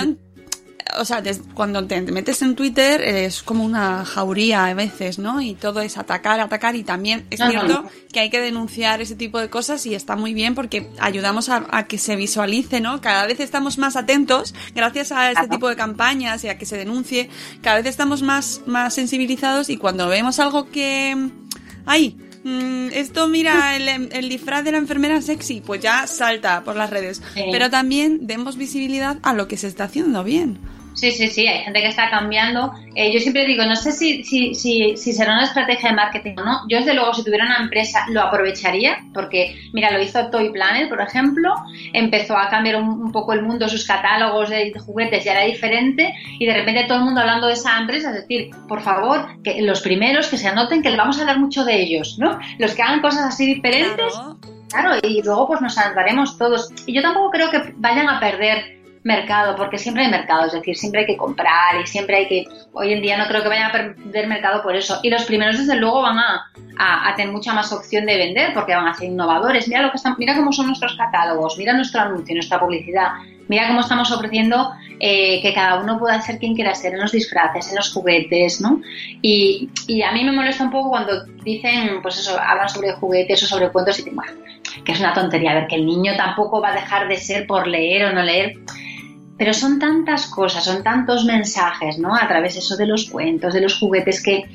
[0.97, 5.41] o sea, des- cuando te metes en Twitter es como una jauría a veces, ¿no?
[5.41, 9.39] Y todo es atacar, atacar y también es cierto que hay que denunciar ese tipo
[9.39, 13.01] de cosas y está muy bien porque ayudamos a, a que se visualice, ¿no?
[13.01, 16.77] Cada vez estamos más atentos gracias a este tipo de campañas y a que se
[16.77, 17.29] denuncie,
[17.61, 21.29] cada vez estamos más, más sensibilizados y cuando vemos algo que...
[21.85, 22.15] ¡Ay!
[22.43, 26.89] mm, esto mira el, el disfraz de la enfermera sexy, pues ya salta por las
[26.91, 27.21] redes.
[27.33, 27.43] Sí.
[27.51, 30.59] Pero también demos visibilidad a lo que se está haciendo bien.
[30.95, 32.73] Sí, sí, sí, hay gente que está cambiando.
[32.95, 36.35] Eh, yo siempre digo, no sé si, si, si, si será una estrategia de marketing
[36.37, 36.61] o no.
[36.69, 40.89] Yo, desde luego, si tuviera una empresa, lo aprovecharía, porque, mira, lo hizo Toy Planet,
[40.89, 41.53] por ejemplo,
[41.93, 46.13] empezó a cambiar un, un poco el mundo, sus catálogos de juguetes ya era diferente,
[46.39, 49.61] y de repente todo el mundo hablando de esa empresa, es decir, por favor, que
[49.61, 52.39] los primeros que se anoten, que le vamos a hablar mucho de ellos, ¿no?
[52.57, 54.37] Los que hagan cosas así diferentes, Claro.
[54.69, 56.71] Claro, y luego pues nos salvaremos todos.
[56.85, 58.74] Y yo tampoco creo que vayan a perder
[59.05, 62.45] mercado, porque siempre hay mercado, es decir, siempre hay que comprar y siempre hay que...
[62.73, 64.99] Hoy en día no creo que vayan a perder mercado por eso.
[65.03, 68.53] Y los primeros, desde luego, van a, a- a tener mucha más opción de vender,
[68.53, 69.67] porque van a ser innovadores.
[69.67, 73.09] Mira, lo que están, mira cómo son nuestros catálogos, mira nuestro anuncio, nuestra publicidad.
[73.47, 77.11] Mira cómo estamos ofreciendo eh, que cada uno pueda ser quien quiera ser en los
[77.11, 78.81] disfraces, en los juguetes, ¿no?
[79.21, 83.43] Y, y a mí me molesta un poco cuando dicen, pues eso, hablan sobre juguetes
[83.43, 84.31] o sobre cuentos y bueno,
[84.83, 87.45] que es una tontería, a ver, que el niño tampoco va a dejar de ser
[87.45, 88.55] por leer o no leer.
[89.37, 92.15] Pero son tantas cosas, son tantos mensajes, ¿no?
[92.15, 94.45] A través eso de los cuentos, de los juguetes, que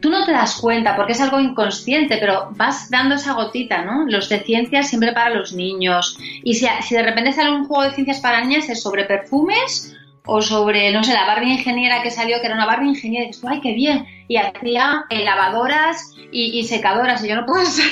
[0.00, 4.04] tú no te das cuenta porque es algo inconsciente, pero vas dando esa gotita, ¿no?
[4.06, 6.18] Los de ciencias siempre para los niños.
[6.42, 9.96] Y si, si de repente sale un juego de ciencias para niñas, es sobre perfumes
[10.26, 13.28] o sobre, no sé, la Barbie ingeniera que salió, que era una Barbie ingeniera, y
[13.28, 14.06] dices, ¡ay, qué bien!
[14.28, 17.86] Y hacía eh, lavadoras y, y secadoras, y yo no puedo ser.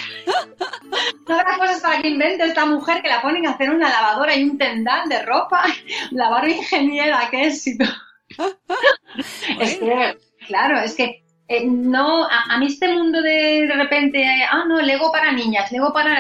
[1.29, 4.37] No habrá cosas para que invente esta mujer que la ponen a hacer una lavadora
[4.37, 5.65] y un tendal de ropa.
[6.11, 7.85] La Barbie ingeniera, qué éxito.
[9.61, 14.25] es que, claro, es que eh, no, a, a mí este mundo de, de repente,
[14.51, 16.17] ah, no, Lego para niñas, Lego para...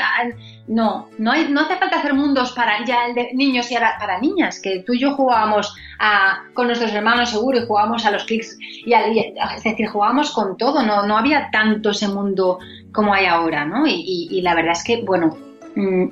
[0.66, 4.60] no, no, hay, no hace falta hacer mundos para ya de niños y para niñas,
[4.60, 8.58] que tú y yo jugábamos a, con nuestros hermanos seguro y jugábamos a los clics,
[8.60, 12.58] y, y- es decir, jugábamos con todo, no, no había tanto ese mundo
[12.92, 13.87] como hay ahora, ¿no?
[13.87, 15.37] Y, y- y la verdad es que, bueno,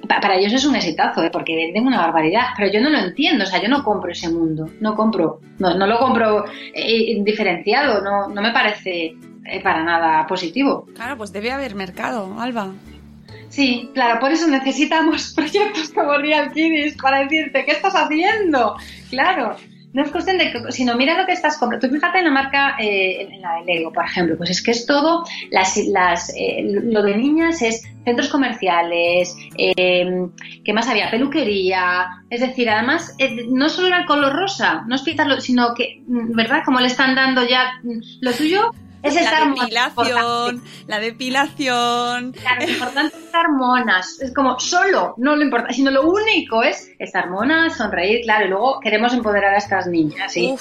[0.09, 1.31] para ellos es un exitazo, ¿eh?
[1.33, 4.29] porque venden una barbaridad, pero yo no lo entiendo, o sea, yo no compro ese
[4.29, 6.45] mundo, no compro, no, no lo compro
[6.75, 10.87] eh, diferenciado, no, no me parece eh, para nada positivo.
[10.95, 12.73] Claro, pues debe haber mercado, Alba.
[13.49, 18.77] Sí, claro, por eso necesitamos proyectos como Real Kiddies para decirte, ¿qué estás haciendo?
[19.11, 19.57] Claro,
[19.93, 21.87] no es cuestión de que, sino mira lo que estás comprando.
[21.87, 24.71] Tú fíjate en la marca, eh, en la de Lego, por ejemplo, pues es que
[24.71, 30.27] es todo, las, las, eh, lo de niñas es centros comerciales, eh,
[30.65, 31.11] ¿qué más había?
[31.11, 35.75] Peluquería, es decir, además, eh, no solo era el color rosa, no es pintarlo, sino
[35.75, 36.63] que, mm, ¿verdad?
[36.65, 38.71] Como le están dando ya, mm, lo tuyo
[39.03, 42.33] es estar La depilación, la depilación.
[42.33, 44.21] Claro, lo importante es estar monas.
[44.21, 48.49] Es como solo, no lo importante, sino lo único es estar monas, sonreír, claro, y
[48.49, 50.55] luego queremos empoderar a estas niñas, ¿sí?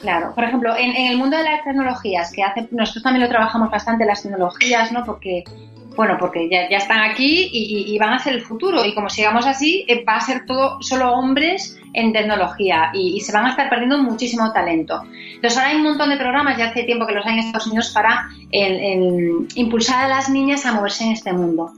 [0.00, 3.30] Claro, por ejemplo, en, en el mundo de las tecnologías, que hace, nosotros también lo
[3.30, 5.04] trabajamos bastante las tecnologías, ¿no?
[5.04, 5.44] Porque,
[5.96, 8.84] bueno, porque ya, están aquí y, y- y van el futuro.
[8.84, 13.32] Y como sigamos así, eh, va a ser todo solo hombres en tecnología y, se
[13.32, 15.02] van a estar perdiendo muchísimo talento.
[15.34, 17.66] Entonces ahora hay un montón de programas, ya hace tiempo que los hay en Estados
[17.66, 18.28] Unidos, para
[19.54, 21.72] impulsar a las niñas a moverse en este mundo.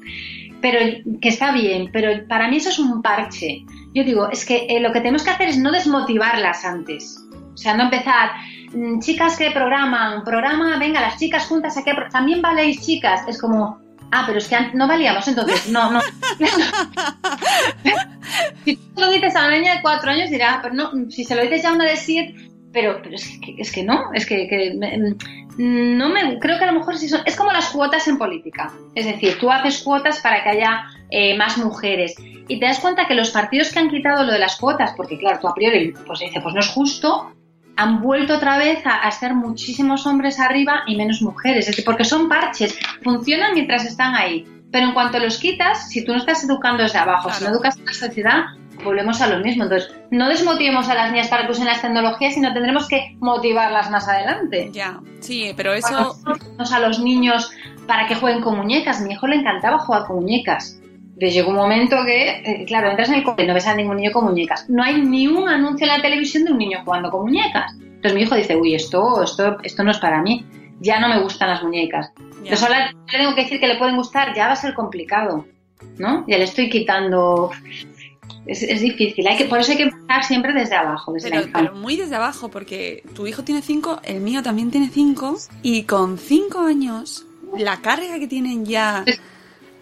[0.61, 0.79] Pero
[1.21, 3.65] que está bien, pero para mí eso es un parche.
[3.95, 7.25] Yo digo, es que eh, lo que tenemos que hacer es no desmotivarlas antes.
[7.55, 8.31] O sea, no empezar,
[8.73, 13.23] mm, chicas que programan, programa, venga, las chicas juntas, ¿a qué pro- también valéis chicas.
[13.29, 13.79] Es como,
[14.13, 15.69] ah, pero es que no valíamos entonces.
[15.69, 16.01] No, no.
[18.65, 21.25] si tú lo dices a una niña de cuatro años, dirá, "Ah, pero no, si
[21.25, 22.35] se lo dices ya a una de siete,
[22.73, 25.15] pero, pero es, que, es que no, es que, que me-
[25.61, 28.73] no me, creo que a lo mejor sí son, es como las cuotas en política.
[28.95, 32.15] Es decir, tú haces cuotas para que haya eh, más mujeres
[32.47, 35.19] y te das cuenta que los partidos que han quitado lo de las cuotas, porque
[35.19, 37.33] claro, tú a priori pues dices, pues no es justo,
[37.79, 41.61] han vuelto otra vez a, a ser muchísimos hombres arriba y menos mujeres.
[41.61, 44.45] Es decir, porque son parches, funcionan mientras están ahí.
[44.73, 47.79] Pero en cuanto los quitas, si tú no estás educando desde abajo, si no educas
[47.79, 48.45] a la sociedad,
[48.83, 49.63] volvemos a lo mismo.
[49.63, 53.91] Entonces, no desmotivemos a las niñas para que usen las tecnologías, sino tendremos que motivarlas
[53.91, 54.71] más adelante.
[54.73, 56.17] Ya, sí, pero eso...
[56.59, 57.53] A los niños
[57.87, 59.01] para que jueguen con muñecas.
[59.01, 60.81] Mi hijo le encantaba jugar con muñecas.
[61.19, 63.75] Pero llegó un momento que, eh, claro, entras en el cole y no ves a
[63.75, 64.69] ningún niño con muñecas.
[64.69, 67.73] No hay ni un anuncio en la televisión de un niño jugando con muñecas.
[67.81, 70.47] Entonces mi hijo dice, uy, esto, esto, esto no es para mí.
[70.81, 72.13] Ya no me gustan las muñecas.
[72.17, 75.45] Entonces ahora le tengo que decir que le pueden gustar, ya va a ser complicado.
[75.99, 76.25] ¿No?
[76.29, 77.51] Ya le estoy quitando.
[78.47, 79.27] Es, es difícil.
[79.27, 81.71] Hay que, por eso hay que empezar siempre desde abajo, desde la infancia.
[81.71, 85.83] pero muy desde abajo, porque tu hijo tiene cinco, el mío también tiene cinco, y
[85.83, 87.27] con cinco años,
[87.57, 89.21] la carga que tienen ya es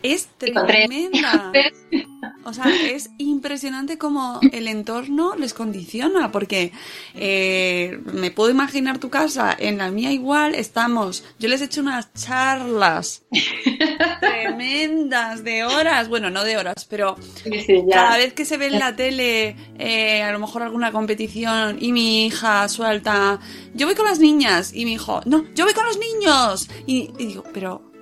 [0.03, 0.55] tres.
[0.67, 1.53] tremenda.
[2.45, 6.71] O sea, es impresionante cómo el entorno les condiciona, porque
[7.15, 11.81] eh, me puedo imaginar tu casa, en la mía igual estamos, yo les he hecho
[11.81, 13.25] unas charlas
[14.21, 18.79] tremendas de horas, bueno, no de horas, pero sí, cada vez que se ve en
[18.79, 23.41] la tele eh, a lo mejor alguna competición y mi hija suelta,
[23.75, 27.11] yo voy con las niñas y mi hijo, no, yo voy con los niños y,
[27.19, 27.96] y digo, pero,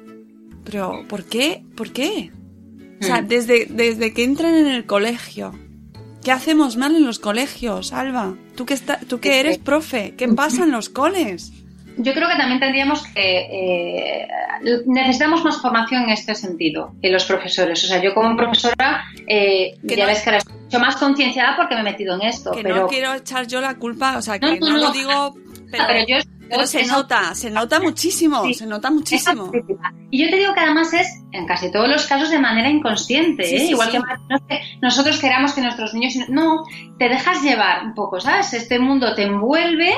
[0.65, 1.63] pero, ¿por qué?
[1.77, 2.31] ¿Por qué?
[3.01, 3.29] O sea, Mm.
[3.29, 5.53] desde, desde que entran en el colegio.
[6.23, 8.35] ¿Qué hacemos mal en los colegios, Alba?
[8.57, 11.53] Tú que, está, tú que eres profe, ¿qué pasa en los coles?
[11.99, 13.39] Yo creo que también tendríamos que.
[13.53, 14.27] eh,
[14.87, 17.85] necesitamos más formación en este sentido, en los profesores.
[17.85, 20.97] O sea, yo como profesora, eh, Que ya no- ves que ahora estoy mucho más
[20.97, 22.51] concienciada porque me he metido en esto.
[22.53, 24.93] Que pero no quiero echar yo la culpa, o sea, que No, no, no, lo
[24.93, 25.35] digo,
[25.71, 26.17] pero, pero yo-
[26.49, 28.55] pero yo- se nota, se nota muchísimo, Sí.
[28.55, 29.51] se nota muchísimo.
[30.11, 33.45] Y yo te digo que además es, en casi todos los casos, de manera inconsciente.
[33.45, 33.61] Sí, ¿eh?
[33.61, 34.01] sí, Igual que
[34.81, 36.15] nosotros queramos que nuestros niños.
[36.29, 36.65] No,
[36.99, 38.53] te dejas llevar un poco, ¿sabes?
[38.55, 39.93] Este mundo te envuelve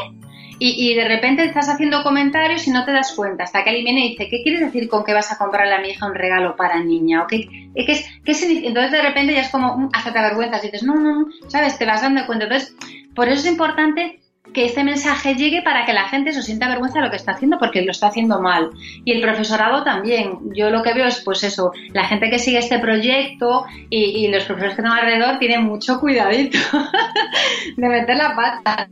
[0.59, 3.45] y, y de repente estás haciendo comentarios y no te das cuenta.
[3.45, 5.81] Hasta que alguien viene y dice: ¿Qué quieres decir con que vas a comprarle a
[5.81, 7.23] mi hija un regalo para niña?
[7.25, 8.69] ¿O qué, qué es, qué significa?
[8.69, 11.27] Entonces de repente ya es como, mm, hasta te avergüenzas y dices: No, no, no,
[11.49, 11.77] ¿sabes?
[11.79, 12.47] Te vas dando cuenta.
[12.47, 12.75] Entonces,
[13.15, 14.21] por eso es importante
[14.53, 17.33] que este mensaje llegue para que la gente se sienta vergüenza de lo que está
[17.33, 18.71] haciendo porque lo está haciendo mal.
[19.05, 20.39] Y el profesorado también.
[20.55, 24.29] Yo lo que veo es, pues eso, la gente que sigue este proyecto y, y
[24.29, 26.59] los profesores que están alrededor tienen mucho cuidadito
[27.77, 28.89] de meter la pata.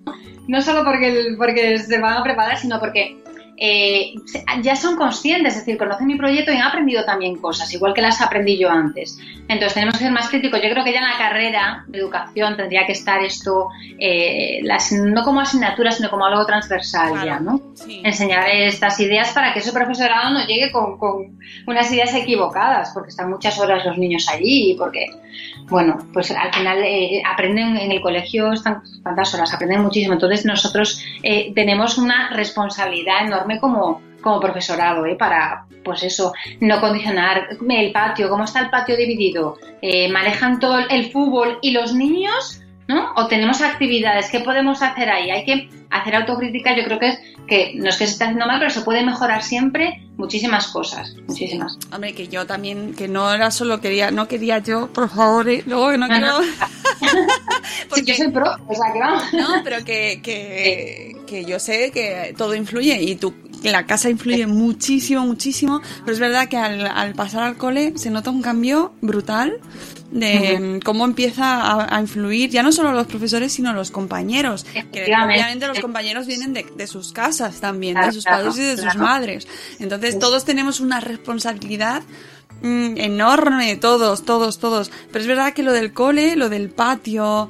[0.46, 0.60] ¿no?
[0.62, 3.16] Solo porque, porque se van a preparar, sino porque
[3.56, 4.14] eh,
[4.62, 8.02] ya son conscientes, es decir, conocen mi proyecto y han aprendido también cosas, igual que
[8.02, 9.18] las aprendí yo antes.
[9.48, 10.60] Entonces tenemos que ser más críticos.
[10.62, 14.90] Yo creo que ya en la carrera de educación tendría que estar esto, eh, las,
[14.92, 17.60] no como asignatura, sino como algo transversal ya, ¿no?
[18.02, 23.10] Enseñar estas ideas para que ese profesorado no llegue con, con unas ideas equivocadas, porque
[23.10, 25.06] están muchas horas los niños allí y porque,
[25.68, 30.14] bueno, pues al final eh, aprenden en el colegio, están tantas horas, aprenden muchísimo.
[30.14, 35.16] Entonces nosotros eh, tenemos una responsabilidad enorme como, como profesorado, ¿eh?
[35.16, 40.78] para, pues eso, no condicionar el patio, cómo está el patio dividido, Eh, manejan todo
[40.88, 43.12] el fútbol y los niños, ¿no?
[43.16, 45.30] O tenemos actividades, ¿qué podemos hacer ahí?
[45.30, 48.46] Hay que hacer autocrítica, yo creo que es que no es que se esté haciendo
[48.46, 51.78] mal, pero se puede mejorar siempre muchísimas cosas, muchísimas.
[51.92, 55.62] Hombre, que yo también, que no era solo quería, no quería yo, por favor, ¿eh?
[55.66, 56.38] luego que no, quiero...
[57.94, 59.22] Sí, yo soy pro, o sea que vamos.
[59.32, 64.46] No, pero que, que, que yo sé que todo influye y tú, la casa influye
[64.46, 68.94] muchísimo, muchísimo, pero es verdad que al, al pasar al cole se nota un cambio
[69.00, 69.58] brutal
[70.14, 75.02] de cómo empieza a, a influir ya no solo los profesores sino los compañeros que
[75.02, 78.76] obviamente los compañeros vienen de, de sus casas también de sus claro, padres y de
[78.76, 79.48] sus madres.
[79.80, 82.02] Entonces todos tenemos una responsabilidad
[82.62, 84.92] mm, enorme todos todos todos.
[85.10, 87.48] Pero es verdad que lo del cole lo del patio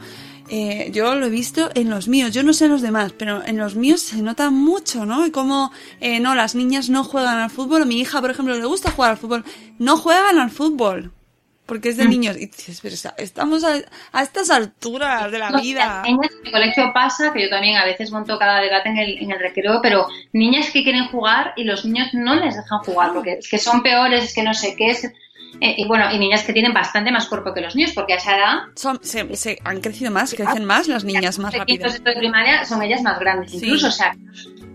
[0.48, 3.44] eh, yo lo he visto en los míos, yo no sé en los demás, pero
[3.44, 5.26] en los míos se nota mucho, ¿no?
[5.26, 8.54] Y como, eh, no, las niñas no juegan al fútbol, a mi hija, por ejemplo,
[8.54, 9.42] le gusta jugar al fútbol,
[9.78, 11.12] no juegan al fútbol,
[11.66, 12.36] porque es de niños.
[12.36, 13.74] Y dices, pero estamos a,
[14.12, 16.02] a estas alturas de la No, vida.
[16.02, 19.18] niñas en el colegio pasa, que yo también a veces monto cada debate en el,
[19.22, 23.12] en el recreo, pero niñas que quieren jugar y los niños no les dejan jugar,
[23.14, 25.04] porque es que son peores, es que no sé qué es.
[25.60, 28.16] eh, y bueno, y niñas que tienen bastante más cuerpo que los niños, porque a
[28.16, 31.88] esa edad Son, se, se han crecido más, crecen más las niñas más rápido.
[31.90, 33.58] de primaria son ellas más grandes Sí.
[33.58, 34.14] incluso, o sea,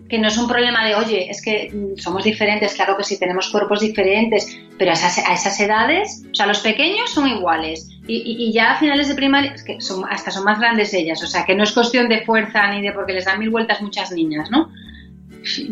[0.10, 3.20] que no es un problema de, oye, es que mm, somos diferentes, claro que sí,
[3.20, 7.88] tenemos cuerpos diferentes, pero a esas, a esas edades, o sea, los pequeños son iguales
[8.08, 10.94] y, y- y ya a finales de primaria, es que son, hasta son más grandes
[10.94, 13.52] ellas, o sea, que no es cuestión de fuerza ni de porque les dan mil
[13.52, 14.70] vueltas muchas niñas, ¿no?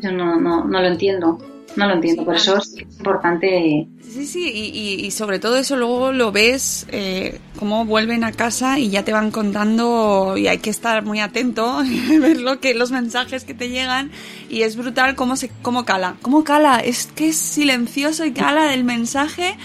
[0.01, 1.39] Yo no, no, no lo entiendo,
[1.77, 3.87] no lo entiendo, Sí, por eso es importante...
[4.01, 8.31] Sí, sí, y, y- y sobre todo eso luego lo ves, eh, cómo vuelven a
[8.31, 11.83] casa y ya te van contando y hay que estar muy atento,
[12.19, 14.09] ver lo que, los mensajes que te llegan
[14.49, 18.73] y es brutal cómo se, cómo cala, cómo cala, es que es silencioso y cala
[18.73, 19.55] el mensaje,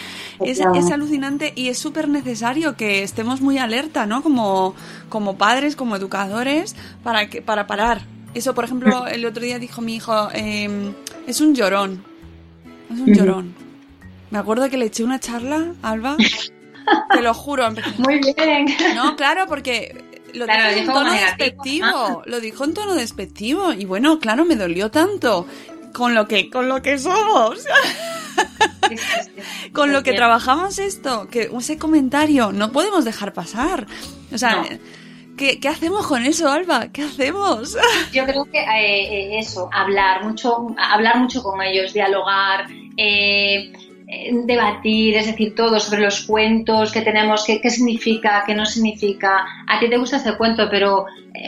[0.44, 4.22] es, es alucinante y es súper necesario que estemos muy alerta, ¿no?
[4.22, 4.74] Como,
[5.08, 8.02] como padres, como educadores, para que, para parar.
[8.34, 10.94] Eso, por ejemplo, el otro día dijo mi hijo, em,
[11.26, 12.02] es un llorón,
[12.92, 13.54] es un llorón.
[14.30, 16.16] Me acuerdo que le eché una charla, Alba.
[17.12, 17.68] Te lo juro.
[17.98, 18.66] Muy bien.
[18.94, 21.36] No, claro, porque lo Claro, dijo en dijo tono negativo.
[21.38, 22.22] despectivo.
[22.26, 23.72] Lo dijo en tono despectivo.
[23.74, 25.46] Y bueno, claro, me dolió tanto.
[25.92, 27.64] Con lo que, con lo que somos.
[29.72, 31.28] con lo que trabajamos esto.
[31.30, 33.86] Que ese comentario no podemos dejar pasar.
[34.32, 34.68] O sea, No.
[35.36, 36.88] ¿Qué, qué hacemos con eso, Alba?
[36.92, 37.76] ¿Qué hacemos?
[38.12, 42.66] Yo creo que eh, eh, eso, hablar mucho, hablar mucho con ellos, dialogar,
[42.96, 43.72] eh,
[44.14, 48.66] eh, debatir, es decir, todo sobre los cuentos que tenemos, qué, qué significa, qué no
[48.66, 49.46] significa.
[49.66, 51.06] A ti te gusta este cuento, pero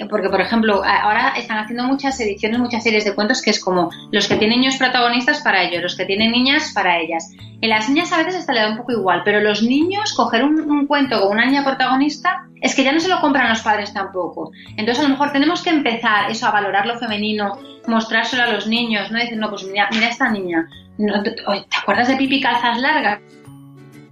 [0.09, 3.61] porque por ejemplo a- ahora están haciendo muchas ediciones, muchas series de cuentos que es
[3.63, 7.31] como los que tienen niños protagonistas para ellos, los que tienen niñas para ellas.
[7.61, 10.45] En las niñas a veces hasta le da un poco igual, pero los niños coger
[10.45, 13.93] un, cuento con una niña protagonista es que ya no se lo compran los padres
[13.93, 14.51] tampoco.
[14.77, 18.67] Entonces a lo mejor tenemos que empezar eso a valorar lo femenino, mostrárselo a los
[18.67, 20.67] niños, no decir, no, pues mira, mira esta niña,
[20.97, 23.21] te, oye, ¿te acuerdas de Pipi Calzas Largas?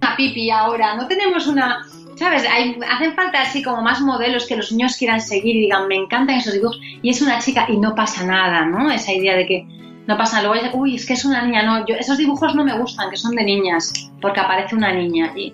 [0.01, 1.79] Una Pipi ahora, no tenemos una...
[2.15, 2.45] ¿Sabes?
[2.49, 5.95] Hay, hacen falta así como más modelos que los niños quieran seguir y digan, me
[5.95, 6.79] encantan esos dibujos.
[7.01, 8.91] Y es una chica y no pasa nada, ¿no?
[8.91, 9.65] Esa idea de que
[10.07, 10.53] no pasa nada.
[10.53, 11.63] Luego, uy, es que es una niña.
[11.63, 15.31] No, yo, esos dibujos no me gustan, que son de niñas, porque aparece una niña
[15.31, 15.53] allí,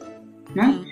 [0.53, 0.83] ¿no?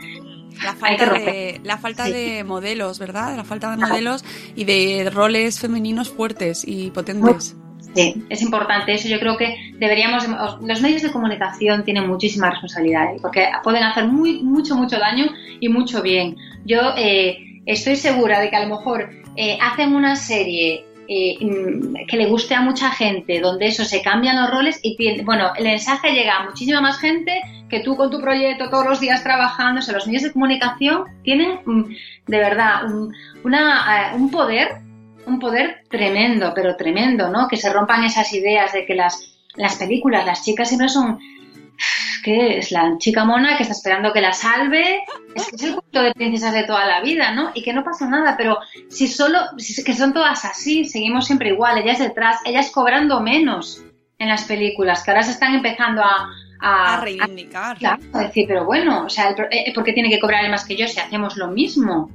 [0.63, 2.13] La Hay que falta, de, la falta Sí.
[2.13, 3.36] de modelos, ¿verdad?
[3.36, 4.25] La falta de modelos
[4.56, 7.56] y de roles femeninos fuertes y potentes.
[7.95, 9.08] Sí, es importante eso.
[9.08, 10.26] Yo creo que deberíamos.
[10.62, 13.19] Los medios de comunicación tienen muchísima responsabilidad ¿eh?
[13.21, 15.26] porque pueden hacer mucho, mucho daño
[15.60, 16.36] y mucho bien.
[16.65, 22.06] Yo eh, estoy segura de que a lo mejor eh, hacen una serie eh, mm,
[22.06, 25.54] que le guste a mucha gente, donde eso se cambian los roles y tiene, bueno,
[25.56, 29.23] el mensaje llega a muchísima más gente que tú con tu proyecto todos los días
[29.23, 29.80] trabajando.
[29.80, 31.84] O sea, los medios de comunicación tienen mm,
[32.28, 34.80] de verdad un, eh, un poder
[35.27, 37.47] un poder tremendo, pero tremendo, ¿no?
[37.47, 41.19] Que se rompan esas ideas de que las, las películas, las chicas siempre son.
[42.23, 42.71] ¿Qué es?
[42.71, 45.01] La chica mona que está esperando que la salve.
[45.35, 47.51] Es que es el cuento de princesas de toda la vida, ¿no?
[47.53, 48.57] Y que no pasa nada, pero
[48.89, 49.39] si solo.
[49.57, 53.83] Si, que son todas así, seguimos siempre igual, ellas detrás, ellas cobrando menos
[54.19, 56.29] en las películas, que ahora se están empezando a.
[56.59, 57.77] A, A reivindicar.
[57.77, 60.65] Claro, a decir, pero bueno, o sea, el eh, ¿por qué tiene que cobrar más
[60.65, 62.09] que yo si hacemos lo mismo?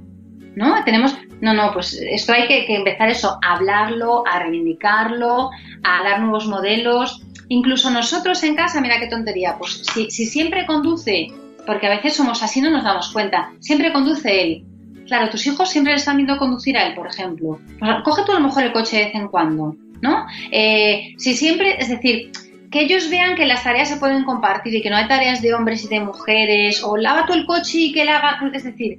[0.55, 0.83] ¿No?
[0.85, 5.51] Tenemos, no, no, pues esto hay que, empezar eso, a hablarlo, a reivindicarlo,
[5.83, 7.23] a dar nuevos modelos.
[7.49, 11.29] Incluso nosotros en casa, mira qué tontería, pues si, si siempre conduce,
[11.67, 14.65] porque a veces somos así, no nos damos cuenta, siempre conduce él.
[15.07, 17.59] Claro, tus hijos siempre le están viendo conducir a él, por ejemplo.
[18.05, 20.27] Coge tú a lo mejor el coche de vez en cuando, ¿no?
[20.51, 22.31] Eh, si siempre, es decir,
[22.71, 25.53] que ellos vean que las tareas se pueden compartir y que no hay tareas de
[25.53, 28.98] hombres y de mujeres, o lava tú el coche y que él haga, es decir,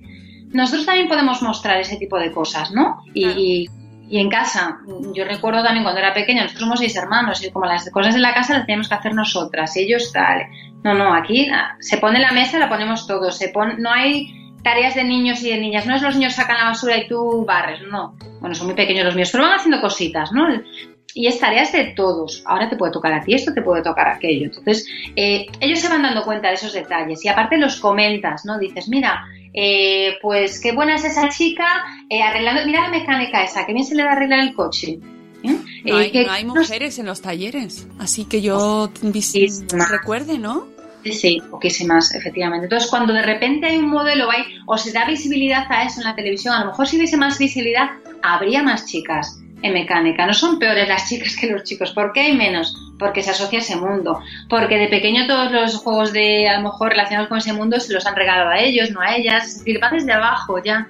[0.54, 3.04] nosotros también podemos mostrar ese tipo de cosas, ¿no?
[3.14, 3.70] Y, y,
[4.10, 4.78] y en casa,
[5.14, 8.20] yo recuerdo también cuando era pequeña, nosotros somos seis hermanos y como las cosas de
[8.20, 10.44] la casa las tenemos que hacer nosotras, y ellos tal.
[10.84, 14.44] No, no, aquí ah, se pone la mesa, la ponemos todos, se pone, no hay
[14.64, 15.86] tareas de niños y de niñas.
[15.86, 18.16] No es los niños sacan la basura y tú barres, no.
[18.40, 20.48] Bueno, son muy pequeños los míos, pero van haciendo cositas, ¿no?
[21.16, 22.44] Y es tareas de todos.
[22.46, 24.46] Ahora te puede tocar a ti esto, te puede tocar aquello.
[24.46, 28.58] Entonces, eh, ellos se van dando cuenta de esos detalles y aparte los comentas, ¿no?
[28.58, 29.24] Dices, mira,
[29.54, 31.68] eh, pues qué buena es esa chica
[32.10, 35.00] eh, arreglando, mira la mecánica esa, que bien se le da a arreglar el coche.
[35.44, 35.58] ¿eh?
[35.86, 40.38] No Eh, hay, que- no hay mujeres en los talleres, así que yo vis- recuerde,
[40.40, 40.68] ¿no?
[41.04, 42.66] Sí, sí, poquísimas, efectivamente.
[42.68, 46.06] Entonces, cuando de repente hay un modelo hay, o se da visibilidad a eso en
[46.08, 47.90] la televisión, a lo mejor si hubiese más visibilidad,
[48.22, 50.28] habría más chicas en mecánica.
[50.28, 51.92] No son peores las chicas que los chicos.
[51.92, 52.78] ¿Por qué hay menos?
[53.00, 54.20] Porque se asocia ese mundo.
[54.50, 57.94] Porque de pequeño todos los juegos de, a lo mejor, relacionados con ese mundo se
[57.94, 59.46] los han regalado a ellos, no a ellas.
[59.48, 60.88] Es decir, va desde abajo, ya.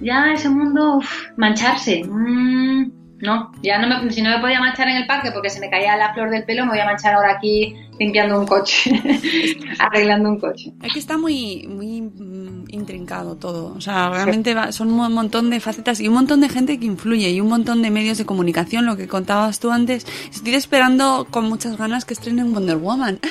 [0.00, 2.02] Ya ese mundo, uf, mancharse.
[2.04, 5.60] mm, no, ya no me, si no me podía manchar en el parque porque se
[5.60, 8.90] me caía la flor del pelo, me voy a manchar ahora aquí limpiando un coche,
[9.78, 10.72] arreglando un coche.
[10.82, 13.74] Es que está muy, muy mm, intrincado todo.
[13.74, 16.86] O sea, realmente va- son un montón de facetas y un montón de gente que
[16.86, 20.06] influye y un montón de medios de comunicación, lo que contabas tú antes.
[20.32, 23.20] Estoy esperando con muchas ganas que estrenen Wonder Woman.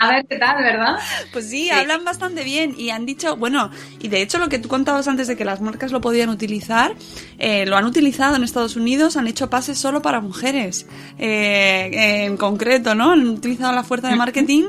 [0.00, 0.96] A ver qué tal, ¿verdad?
[1.30, 4.68] Pues sí, hablan bastante bien y han dicho, bueno, y de hecho lo que tú
[4.68, 6.94] contabas antes de que las marcas lo podían utilizar,
[7.38, 10.86] eh, lo han utilizado en Estados Unidos, han hecho pases solo para mujeres,
[11.18, 13.12] eh, en concreto, ¿no?
[13.12, 14.64] Han utilizado la fuerza de marketing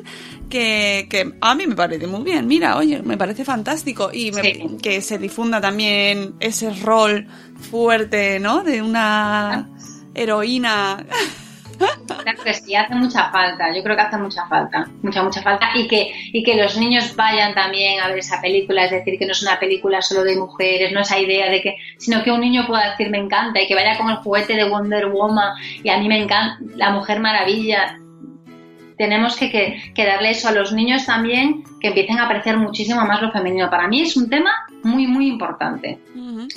[0.49, 4.41] que, que a mí me parece muy bien, mira, oye, me parece fantástico y me-
[4.81, 7.27] que se difunda también ese rol
[7.71, 8.63] fuerte, ¿no?
[8.63, 9.69] De una
[10.13, 11.05] heroína.
[12.07, 15.69] Claro que sí, hace mucha falta, yo creo que hace mucha falta, mucha, mucha falta,
[15.75, 19.25] y que, y que los niños vayan también a ver esa película, es decir, que
[19.25, 22.39] no es una película solo de mujeres, no esa idea de que, sino que un
[22.41, 25.89] niño pueda decir me encanta y que vaya con el juguete de Wonder Woman y
[25.89, 27.97] a mí me encanta la Mujer Maravilla.
[29.03, 33.03] Tenemos que, que, que darle eso a los niños también, que empiecen a apreciar muchísimo
[33.05, 33.69] más lo femenino.
[33.69, 34.51] Para mí es un tema
[34.83, 35.99] muy, muy importante.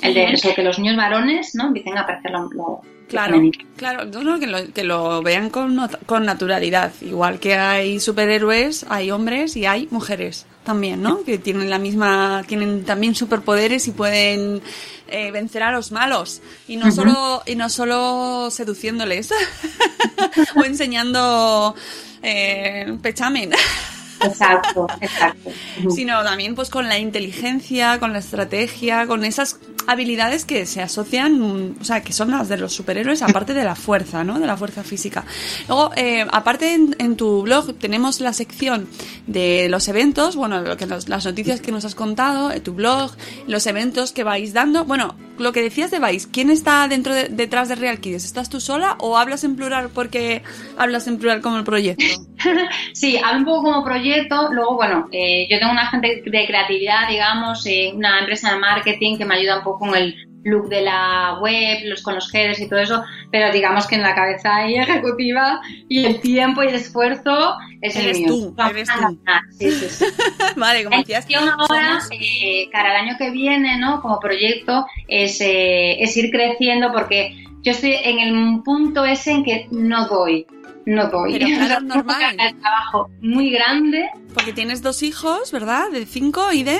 [0.01, 1.67] El de eso, que los niños varones ¿no?
[1.67, 3.63] empiecen a apreciar lo, lo- Claro, femenino.
[3.77, 6.91] claro, no, no, que, lo, que lo vean con, con naturalidad.
[7.01, 11.23] Igual que hay superhéroes, hay hombres y hay mujeres también, ¿no?
[11.23, 14.61] Que tienen la misma, tienen también superpoderes y pueden
[15.07, 16.41] eh, vencer a los malos.
[16.67, 19.31] Y no solo, y no solo seduciéndoles
[20.57, 21.75] o enseñando
[22.21, 23.53] eh, pechamen.
[24.21, 25.51] Exacto, exacto.
[25.93, 31.75] sino también pues con la inteligencia, con la estrategia, con esas habilidades que se asocian,
[31.79, 34.39] o sea, que son las de los superhéroes, aparte de la fuerza, ¿no?
[34.39, 35.23] De la fuerza física.
[35.67, 38.87] Luego, eh, aparte en, en tu blog tenemos la sección
[39.27, 43.11] de los eventos, bueno, lo que las noticias que nos has contado, en tu blog,
[43.47, 44.83] los eventos que vais dando.
[44.85, 48.25] Bueno, lo que decías de Vais, ¿quién está dentro de- detrás de Real Kids?
[48.25, 50.41] ¿Estás tú sola o hablas en plural porque
[50.77, 52.03] hablas en plural como el proyecto?
[52.93, 54.06] Sí, hablo un poco como proyecto.
[54.51, 59.17] Luego, bueno, eh, yo tengo una gente de creatividad, digamos, eh, una empresa de marketing
[59.17, 62.59] que me ayuda un poco con el look de la web, los con los headers
[62.59, 66.67] y todo eso, pero digamos que en la cabeza ahí ejecutiva y el tiempo y
[66.67, 68.53] el esfuerzo es Eres el mío.
[68.55, 69.19] tú, eres tú.
[69.59, 70.05] Sí, sí, sí.
[70.55, 71.27] vale, como decías,
[71.69, 74.01] ahora, eh, cara al año que viene, ¿no?
[74.01, 79.43] Como proyecto, es, eh, es ir creciendo porque yo estoy en el punto ese en
[79.43, 80.47] que no doy,
[80.87, 81.33] no doy.
[81.33, 82.37] Pero claro, normal.
[82.39, 84.09] El trabajo muy grande.
[84.33, 85.91] Porque tienes dos hijos, ¿verdad?
[85.91, 86.79] De cinco y de...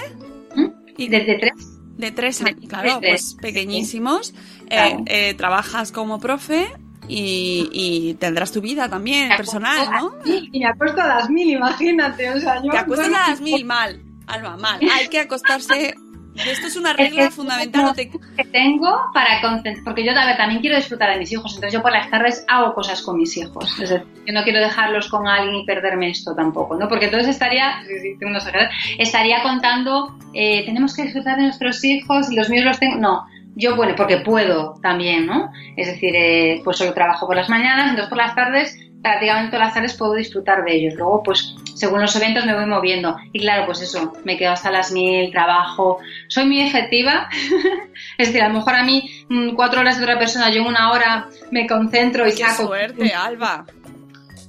[0.97, 1.77] Y desde tres.
[1.97, 4.33] De tres años, De claro, tres, pues pequeñísimos.
[4.69, 4.99] Claro.
[5.07, 6.67] Eh, eh, trabajas como profe
[7.07, 10.13] y, y tendrás tu vida también personal, ¿no?
[10.25, 12.29] Y me acuesto a las mil, imagínate.
[12.29, 14.01] O sea, yo, Te acuestas a las mil, mal.
[14.25, 14.79] Alba, mal.
[14.91, 15.95] Hay que acostarse...
[16.45, 17.95] Esto es una Es regla que fundamental.
[17.95, 19.41] que tengo para
[19.83, 23.01] porque yo también quiero disfrutar de mis hijos, entonces yo por las tardes hago cosas
[23.01, 23.71] con mis hijos.
[23.81, 26.87] Es decir, yo no quiero dejarlos con alguien y perderme esto tampoco, ¿no?
[26.87, 27.81] Porque entonces estaría,
[28.97, 32.97] estaría contando, eh, tenemos que disfrutar de nuestros hijos y los míos los tengo.
[32.97, 33.25] No,
[33.55, 35.51] yo, bueno, porque puedo también, ¿no?
[35.75, 39.67] Es decir, eh, pues solo trabajo por las mañanas, entonces por las tardes, prácticamente todas
[39.67, 40.93] las tardes puedo disfrutar de ellos.
[40.95, 43.17] Luego, pues, según los eventos me voy moviendo.
[43.31, 45.99] Y claro, pues eso, me quedo hasta las mil, trabajo.
[46.27, 47.29] Soy muy efectiva.
[48.17, 50.67] es decir, a lo mejor a mí mm, cuatro horas de otra persona, yo en
[50.67, 52.67] una hora me concentro y Qué saco.
[52.67, 53.65] suerte, Alba.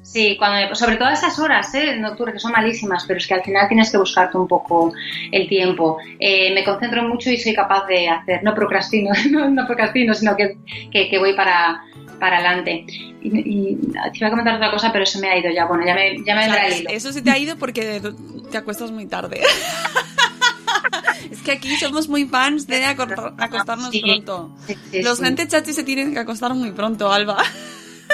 [0.03, 1.94] Sí, cuando me- sobre todo esas horas ¿eh?
[1.99, 4.90] nocturnas, que son malísimas, pero es que al final tienes que buscarte un poco
[5.30, 5.99] el tiempo.
[6.18, 10.34] Eh, me concentro mucho y soy capaz de hacer, no procrastino, no, no procrastino, sino
[10.34, 10.57] que,
[10.90, 11.82] que, que voy para,
[12.18, 12.84] para adelante.
[13.22, 13.28] Y,
[13.72, 15.66] y te iba a comentar otra cosa, pero se me ha ido ya.
[15.66, 16.90] Bueno, ya me, ya me vendrá el hilo.
[16.90, 18.00] eso se te ha ido porque
[18.50, 19.40] te acuestas muy tarde.
[21.30, 24.54] es que aquí somos muy fans de acostarnos Sí, pronto.
[24.66, 25.24] sí, sí, Los sí.
[25.24, 27.42] gente chachi se tienen que acostar muy pronto, Alba.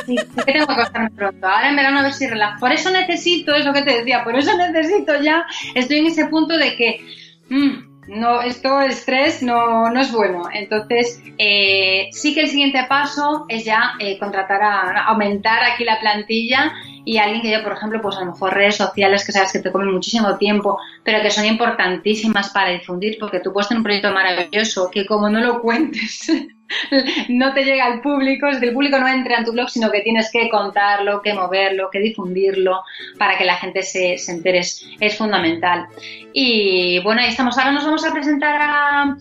[0.07, 1.47] Sí, sí que tengo que acostarme pronto.
[1.47, 2.59] Ahora en verano a ver si relajo.
[2.61, 5.45] Por eso necesito, es lo que te decía, por eso necesito ya,
[5.75, 7.01] estoy en ese punto de que
[7.49, 10.43] "Mm, no, esto estrés no, no es bueno.
[10.53, 16.01] Entonces, eh, sí que el siguiente paso es ya eh, contratar a, aumentar aquí la
[16.01, 16.73] plantilla
[17.05, 19.59] y alguien que yo, por ejemplo, pues a lo mejor redes sociales que sabes que
[19.59, 23.85] te comen muchísimo tiempo, pero que son importantísimas para difundir, porque tú puedes tener un
[23.85, 26.27] proyecto maravilloso que como no lo cuentes,
[27.29, 29.91] no te llega al público, es decir, el público no entra en tu blog, sino
[29.91, 32.83] que tienes que contarlo, que moverlo, que difundirlo
[33.19, 34.61] para que la gente se, se entere.
[34.61, 35.87] Es fundamental.
[36.33, 37.59] Y bueno, ahí estamos.
[37.59, 39.17] Ahora nos vamos a presentar a,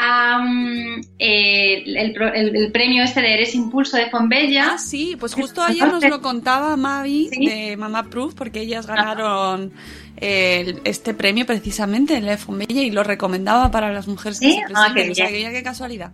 [0.00, 4.72] a, mm, eh, el, el- el premio este de Eres Impulso de Fonbella.
[4.74, 9.72] Ah, sí, pues justo ayer nos lo contaba Mavi de Mamá Proof, porque ellas ganaron
[10.20, 14.52] el- este premio precisamente en la Fonbella y lo recomendaba para las mujeres que ¿Sí?
[14.54, 15.04] se Ah, presenten.
[15.06, 15.36] qué O sea, bien.
[15.36, 16.12] que ya qué casualidad.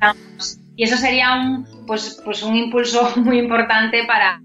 [0.76, 4.41] Y eso sería un, pues, pues un impulso muy importante para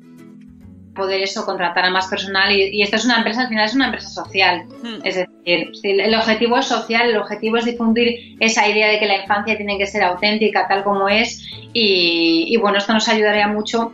[1.00, 3.74] poder eso contratar a más personal y, y esto es una empresa al final es
[3.74, 5.00] una empresa social Hmm.
[5.04, 9.22] es decir el objetivo es social el objetivo es difundir esa idea de que la
[9.22, 13.92] infancia tiene que ser auténtica tal como es y, y bueno esto nos ayudaría mucho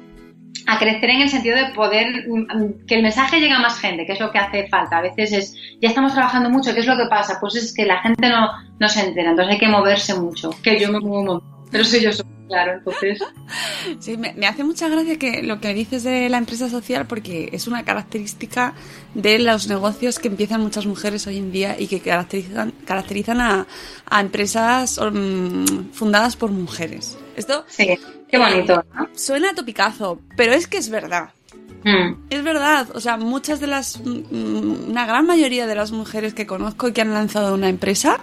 [0.68, 4.06] a crecer en el sentido de poder mm, que el mensaje llegue a más gente,
[4.06, 4.98] que es lo que hace falta.
[4.98, 7.38] A veces es, ya estamos trabajando mucho, ¿qué es lo que pasa?
[7.40, 8.50] Pues es que la gente no,
[8.80, 11.84] no se entera, entonces hay que moverse mucho, que yo me muevo un montón, pero
[11.84, 13.20] soy yo sola, claro, entonces...
[14.00, 17.50] Sí, me, me hace mucha gracia que lo que dices de la empresa social porque
[17.54, 18.74] es una característica
[19.14, 23.68] de los negocios que empiezan muchas mujeres hoy en día y que caracterizan, caracterizan a,
[24.10, 27.16] a empresas mm, fundadas por mujeres.
[27.36, 29.08] Esto Sí, qué bonito, ¿no?
[29.14, 31.30] suena a topicazo, pero es que es verdad.
[31.84, 36.34] Mm, Es verdad, o sea, muchas de las, mm, una gran mayoría de las mujeres
[36.34, 38.20] que conozco y que han lanzado una empresa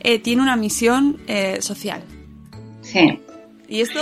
[0.00, 2.04] eh, tiene una misión eh, social.
[2.82, 3.22] sí.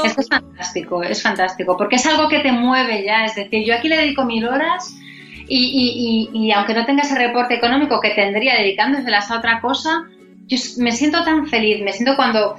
[0.03, 3.75] Esto, es fantástico, es fantástico, porque es algo que te mueve ya, es decir, yo
[3.75, 4.95] aquí le dedico mil horas
[5.49, 10.05] y, y- y- aunque no tenga ese reporte económico que tendría dedicándoselas a otra cosa,
[10.47, 12.57] yo me siento tan feliz, me siento cuando,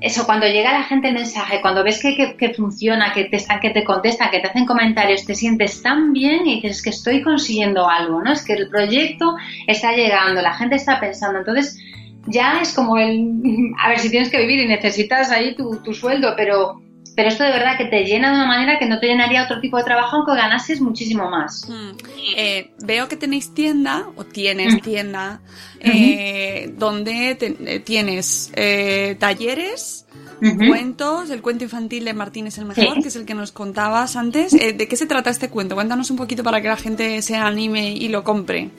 [0.00, 3.38] eso, cuando llega la gente el mensaje, cuando ves que, que- que funciona, que te
[3.60, 6.90] que te contestan, que te hacen comentarios, te sientes tan bien y dices "Es que
[6.90, 8.32] estoy consiguiendo algo, ¿no?
[8.32, 9.36] Es que el proyecto
[9.66, 11.78] está llegando, la gente está pensando, entonces
[12.26, 13.40] ya es como el,
[13.82, 16.80] a ver, si tienes que vivir y necesitas ahí tu, tu sueldo, pero,
[17.16, 19.60] pero esto de verdad que te llena de una manera que no te llenaría otro
[19.60, 21.68] tipo de trabajo aunque ganases muchísimo más.
[21.68, 21.96] Mm,
[22.36, 24.80] eh, veo que tenéis tienda, o tienes Mm.
[24.80, 25.40] tienda,
[25.80, 30.06] eh, donde te- eh, tienes eh, talleres,
[30.40, 33.02] cuentos, el cuento infantil de Martín es el mejor, Sí.
[33.02, 34.54] que es el que nos contabas antes.
[34.54, 35.74] Eh, ¿De qué se trata este cuento?
[35.74, 38.70] Cuéntanos un poquito para que la gente se anime y lo compre.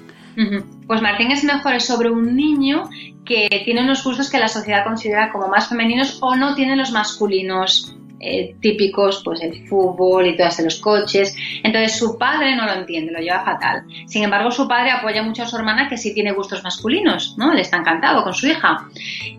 [0.88, 2.90] Pues Martín es mejor sobre un niño
[3.26, 6.92] que tiene unos gustos que la sociedad considera como más femeninos o no tiene los
[6.92, 11.36] masculinos eh, típicos, pues el fútbol y todas los coches.
[11.64, 13.84] Entonces su padre no lo entiende, lo lleva fatal.
[14.08, 17.54] Sin embargo, su padre apoya mucho a su hermana que sí tiene gustos masculinos, ¿no?
[17.54, 18.88] Le está encantado con su hija.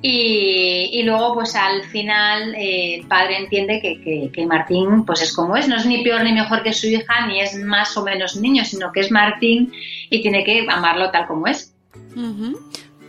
[0.03, 5.35] Y, luego, pues al final, eh, el padre entiende que, que- que Martín, pues es
[5.35, 8.03] como es, no es ni peor ni mejor que su hija, ni es más o
[8.03, 9.73] menos niño, sino que es Martín
[10.11, 11.75] y tiene que amarlo tal como es.
[12.17, 12.59] Ujú.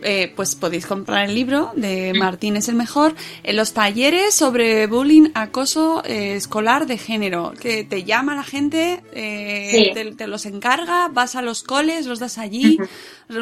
[0.06, 4.86] Eh, pues podéis comprar el libro de Martín es el mejor en los talleres sobre
[4.86, 9.90] bullying, acoso eh, escolar de género, que te llama la gente, eh, Sí.
[9.94, 12.76] te, te los encarga, vas a los coles, los das allí.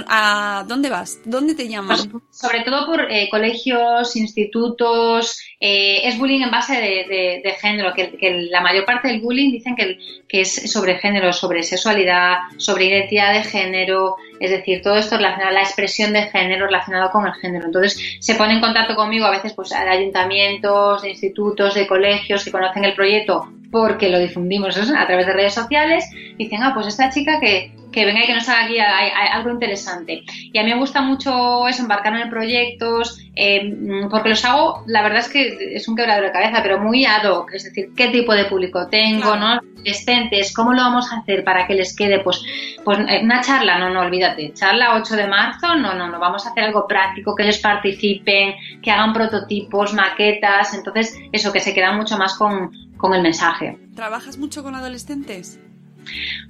[0.06, 1.18] ¿A dónde vas?
[1.24, 2.08] ¿Dónde te llaman?
[2.10, 7.94] Pues, sobre todo por eh, colegios, institutos, eh, es bullying en base de, de- género,
[7.94, 9.96] que, que la mayor parte del bullying dicen que,
[10.28, 15.52] que es sobre género, sobre sexualidad, sobre identidad de género, es decir, todo esto relacionado,
[15.54, 17.66] la expresión de género relacionado con el género.
[17.66, 22.44] Entonces se pone en contacto conmigo a veces pues de ayuntamientos, de institutos, de colegios
[22.44, 26.04] que conocen el proyecto porque lo difundimos a través de redes sociales,
[26.36, 30.22] dicen, ah, pues esta chica que, que venga y que nos haga aquí algo interesante.
[30.52, 35.02] Y a mí me gusta mucho eso, embarcarme en proyectos, eh, porque los hago, la
[35.02, 38.08] verdad es que es un quebradero de cabeza, pero muy ad hoc, es decir, qué
[38.08, 39.48] tipo de público tengo, ¿no?
[39.48, 42.20] Adolescentes, ¿cómo lo vamos a hacer para que les quede?
[42.20, 42.42] Pues,
[42.84, 46.46] pues eh, una charla, no, no, olvídate, charla 8 de marzo, no, no, no, vamos
[46.46, 51.74] a hacer algo práctico, que ellos participen, que hagan prototipos, maquetas, entonces eso, que se
[51.74, 53.78] queda mucho más con, con el mensaje.
[53.94, 55.58] ¿Trabajas mucho con adolescentes?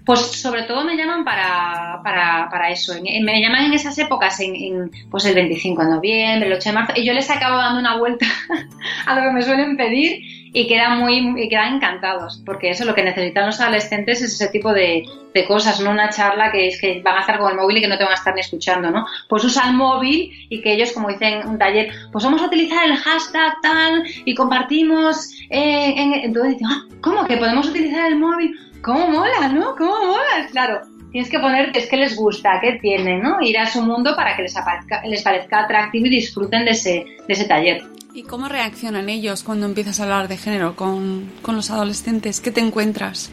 [0.05, 2.95] Pues sobre todo me llaman para, para, para eso.
[3.03, 6.93] Me llaman en esas épocas, en, pues el 25 de noviembre, el 8 de marzo,
[6.97, 8.27] y yo les acabo dando una vuelta
[9.07, 12.95] a lo que me suelen pedir y quedan muy y quedan encantados, porque eso lo
[12.95, 16.81] que necesitan los adolescentes es ese tipo de, de cosas, no una charla que es
[16.81, 18.41] que van a estar con el móvil y que no te van a estar ni
[18.41, 19.07] escuchando, ¿no?
[19.29, 22.85] Pues usa el móvil y que ellos, como dicen un taller, pues vamos a utilizar
[22.85, 28.19] el hashtag tal y compartimos, eh, en, entonces dicen, ah, ¿cómo que podemos utilizar el
[28.19, 28.55] móvil?
[28.83, 29.75] ¿Cómo mola, no?
[29.77, 30.47] ¿Cómo mola?
[30.51, 30.81] Claro,
[31.13, 33.41] tienes que ponerte, es que les gusta, que tienen, ¿no?
[33.41, 37.07] Ir a su mundo para que les, aparezca- les parezca atractivo y disfruten de ese,
[37.27, 37.85] de ese taller.
[38.15, 42.41] ¿Y cómo reaccionan ellos cuando empiezas a hablar de género con, con los adolescentes?
[42.41, 43.31] ¿Qué te encuentras?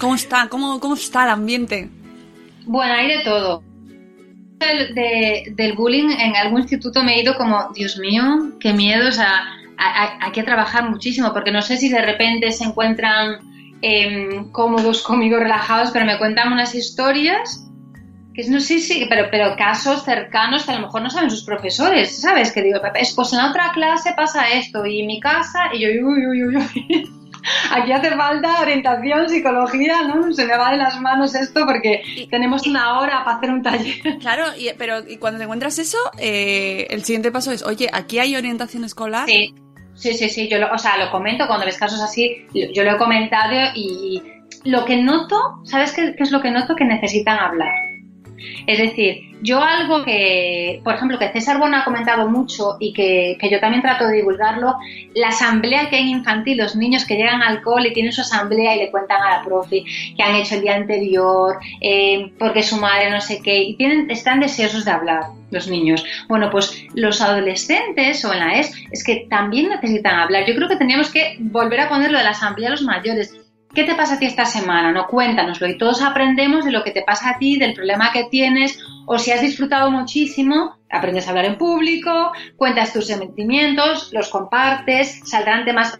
[0.00, 0.48] ¿Cómo está?
[0.48, 1.88] ¿Cómo, cómo está el ambiente?
[2.64, 3.62] Bueno, hay de todo.
[4.58, 8.24] Del, de- del bullying en algún instituto me he ido como, Dios mío,
[8.58, 9.44] qué miedo, o sea,
[9.76, 13.38] hay que trabajar muchísimo, porque no sé si de repente se encuentran
[13.82, 17.64] em, cómodos conmigo, relajados, pero me cuentan unas historias
[18.38, 21.44] que no sé si, pero, pero casos cercanos que a lo mejor no saben sus
[21.44, 22.52] profesores, ¿sabes?
[22.52, 25.80] Que digo, es pues en la otra clase pasa esto, y en mi casa, y
[25.80, 27.14] yo, uy, uy, uy, uy.
[27.72, 30.32] Aquí hace falta orientación, psicología, ¿no?
[30.32, 34.18] Se me va de las manos esto porque tenemos una hora para hacer un taller.
[34.20, 38.18] Claro, y, pero y cuando te encuentras eso, eh, el siguiente paso es, oye, aquí
[38.18, 39.26] hay orientación escolar.
[39.26, 39.54] Sí,
[39.98, 42.92] sí, sí, sí, yo lo, o sea, lo comento cuando ves casos así, yo lo
[42.92, 44.22] he comentado y
[44.64, 46.74] lo que noto, ¿sabes qué, qué es lo que noto?
[46.74, 47.87] Que necesitan hablar.
[48.66, 53.36] Es decir, yo algo que, por ejemplo, que César Bueno ha comentado mucho y que,
[53.40, 54.74] que yo también trato de divulgarlo,
[55.14, 58.74] la asamblea que hay infantil, los niños que llegan al cole y tienen su asamblea
[58.74, 59.84] y le cuentan a la profe
[60.16, 64.10] que han hecho el día anterior, eh, porque su madre no sé qué, y tienen,
[64.10, 66.04] están deseosos de hablar los niños.
[66.28, 70.44] Bueno, pues los adolescentes o en la ES es que también necesitan hablar.
[70.46, 73.34] Yo creo que tendríamos que volver a poner lo de la asamblea a los mayores.
[73.74, 74.92] ¿Qué te pasa a ti esta semana?
[74.92, 75.68] No, cuéntanoslo.
[75.68, 79.18] Y todos aprendemos de lo que te pasa a ti, del problema que tienes, o
[79.18, 85.64] si has disfrutado muchísimo, aprendes a hablar en público, cuentas tus sentimientos, los compartes, saldrán
[85.64, 85.98] temas.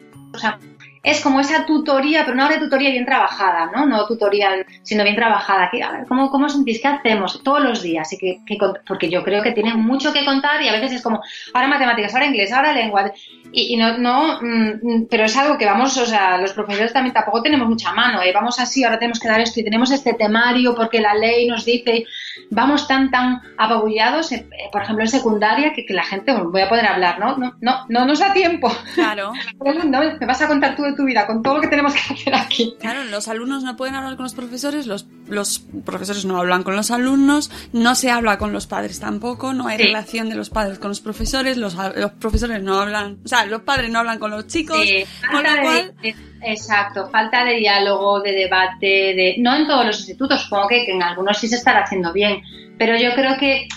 [1.09, 3.87] Es como esa tutoría, pero no una tutoría bien trabajada, ¿no?
[3.87, 5.71] No tutorial, sino bien trabajada.
[5.71, 6.83] Que, a ver, ¿cómo, ¿Cómo sentís?
[6.83, 7.43] ¿Qué hacemos?
[7.43, 8.13] Todos los días.
[8.13, 8.43] Y que,
[8.87, 11.23] porque yo creo que tienen mucho que contar y a veces es como,
[11.55, 13.11] ahora matemáticas, ahora inglés, ahora lengua.
[13.53, 17.15] Y, y no, no mm, pero es algo que vamos, o sea, los profesores también
[17.15, 18.21] tampoco tenemos mucha mano.
[18.23, 18.31] ¿eh?
[18.35, 21.65] Vamos así, ahora tenemos que dar esto y tenemos este temario porque la ley nos
[21.65, 22.05] dice,
[22.51, 26.61] vamos tan, tan apabullados, eh, eh, por ejemplo, en secundaria, que, que la gente, voy
[26.61, 27.39] a poder hablar, ¿no?
[27.39, 28.71] No, no, no nos da tiempo.
[28.95, 29.33] Claro.
[29.89, 32.15] No, me vas a contar tú de tu vida, con todo lo que tenemos que
[32.15, 32.75] hacer aquí.
[32.81, 36.77] Claro, los alumnos no pueden hablar con los profesores, los, los profesores no hablan con
[36.77, 39.85] los alumnos, no se habla con los padres tampoco, no hay Sí.
[39.85, 43.63] relación de los padres con los profesores, los, los profesores no hablan, o sea, los
[43.63, 45.95] padres no hablan con los chicos, Sí, con falta lo cual...
[46.03, 50.69] de, de- exacto, falta de diálogo, de debate, de no en todos los institutos, supongo
[50.69, 52.43] que, que en algunos sí se estará haciendo bien,
[52.77, 53.69] pero yo creo que,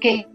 [0.00, 0.26] que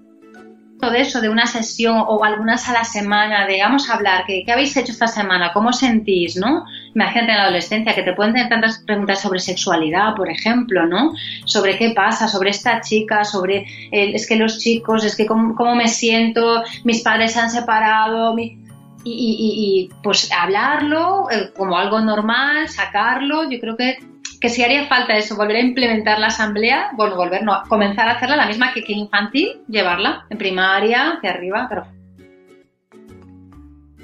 [0.80, 4.43] todo eso de una sesión o algunas a la semana, de vamos a hablar, ¿qué,
[4.45, 5.51] qué habéis hecho esta semana?
[5.53, 6.38] ¿Cómo sentís?
[6.38, 6.63] ¿no?
[6.95, 11.13] Imagínate en la adolescencia que te pueden tener tantas preguntas sobre sexualidad, por ejemplo, ¿no?
[11.45, 13.57] Sobre qué pasa, sobre esta chica, sobre
[13.91, 17.49] eh, es que los chicos, es que cómo, cómo me siento, mis padres se han
[17.49, 18.57] separado, mi-
[19.05, 23.97] y- y- y, pues hablarlo eh, como algo normal, sacarlo, yo creo que,
[24.39, 28.13] que sí haría falta eso, volver a implementar la asamblea, bueno, volver, no, comenzar a
[28.13, 31.85] hacerla la misma que, infantil, llevarla en primaria, hacia arriba, pero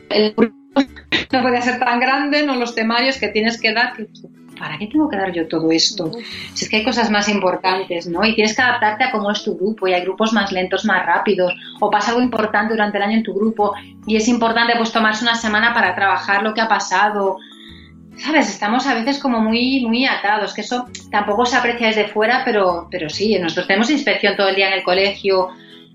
[0.10, 0.36] el
[1.32, 3.94] no puede ser tan grande, no los temarios que tienes que dar,
[4.58, 6.12] ¿para qué tengo que dar yo todo esto?
[6.54, 8.26] Si es que hay cosas más importantes, ¿no?
[8.26, 11.06] Y tienes que adaptarte a cómo es tu grupo y hay grupos más lentos, más
[11.06, 13.74] rápidos, o pasa algo importante durante el año en tu grupo
[14.06, 17.38] y es importante pues tomarse una semana para trabajar lo que ha pasado.
[18.18, 18.50] ¿Sabes?
[18.50, 22.88] Estamos a veces como muy, muy atados, que eso tampoco se aprecia desde fuera, pero,
[22.90, 25.50] pero sí, nosotros tenemos inspección todo el día en el colegio,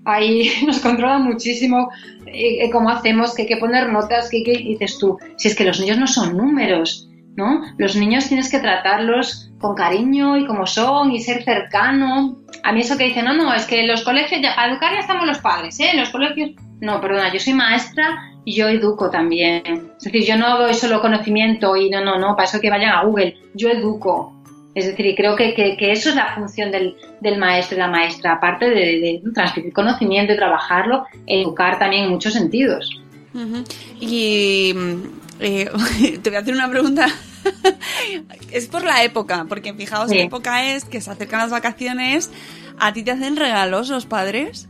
[0.05, 1.89] ahí nos controlan muchísimo
[2.25, 5.55] eh, eh, cómo hacemos, que hay que poner notas, que, que dices tú, si es
[5.55, 7.61] que los niños no son números, ¿no?
[7.77, 12.37] Los niños tienes que tratarlos con cariño y como son y ser cercano.
[12.63, 14.99] A mí eso que dicen, no, no, es que los colegios, ya, para educar ya
[14.99, 15.91] estamos los padres, ¿eh?
[15.95, 19.61] Los colegios, no, perdona, yo soy maestra y yo educo también.
[19.97, 22.91] Es decir, yo no doy solo conocimiento y no, no, no, para eso que vayan
[22.95, 24.35] a Google, yo educo.
[24.73, 27.87] Es decir, y creo que, que- eso es la función del, del maestro y la
[27.89, 33.01] maestra, aparte de, de transmitir conocimiento y trabajarlo, educar también en muchos sentidos.
[33.33, 33.63] Ujú.
[33.99, 35.69] Y mm, eh,
[36.23, 37.07] te voy a hacer una pregunta.
[38.51, 40.15] es por la época, porque fijaos Sí.
[40.17, 42.31] qué época es, que se acercan las vacaciones.
[42.79, 44.67] ¿A ti te hacen regalos los padres?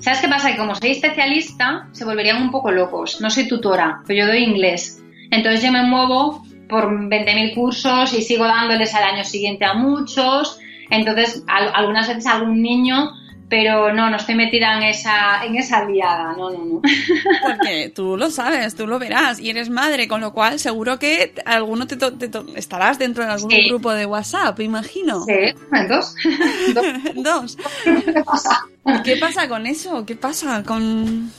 [0.00, 0.50] ¿Sabes qué pasa?
[0.52, 3.20] Que como soy especialista, se volverían un poco locos.
[3.20, 5.02] No soy tutora, pero yo doy inglés.
[5.30, 10.58] Entonces yo me muevo por 20.000 cursos y sigo dándoles al año siguiente a muchos.
[10.90, 13.10] Entonces, al- algunas veces algún niño,
[13.50, 16.34] pero no, no estoy metida en esa, en esa liada.
[16.38, 16.80] No, no, no.
[17.42, 21.34] Porque tú lo sabes, tú lo verás y eres madre, con lo cual seguro que
[21.44, 23.68] alguno te, to- te to- estarás dentro de algún Sí.
[23.68, 25.24] grupo de WhatsApp, imagino.
[25.24, 25.34] Sí,
[25.88, 26.14] dos.
[27.16, 27.58] Dos.
[29.04, 30.06] ¿Qué pasa con eso?
[30.06, 31.30] ¿Qué pasa con...?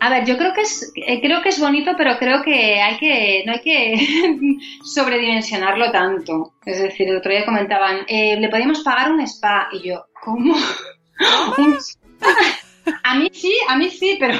[0.00, 2.96] A ver, yo creo que es eh, creo que es bonito, pero creo que hay
[2.98, 6.52] que no hay que sobredimensionarlo tanto.
[6.64, 10.54] Es decir, el otro día comentaban, eh, le podíamos pagar un spa y yo, ¿cómo?
[11.58, 11.78] Un.
[13.02, 14.38] A mí sí, a mí sí, pero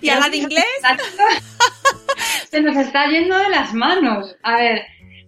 [0.00, 0.64] ¿Y habla de inglés?
[2.50, 4.36] se nos está yendo de las manos.
[4.42, 4.82] A ver,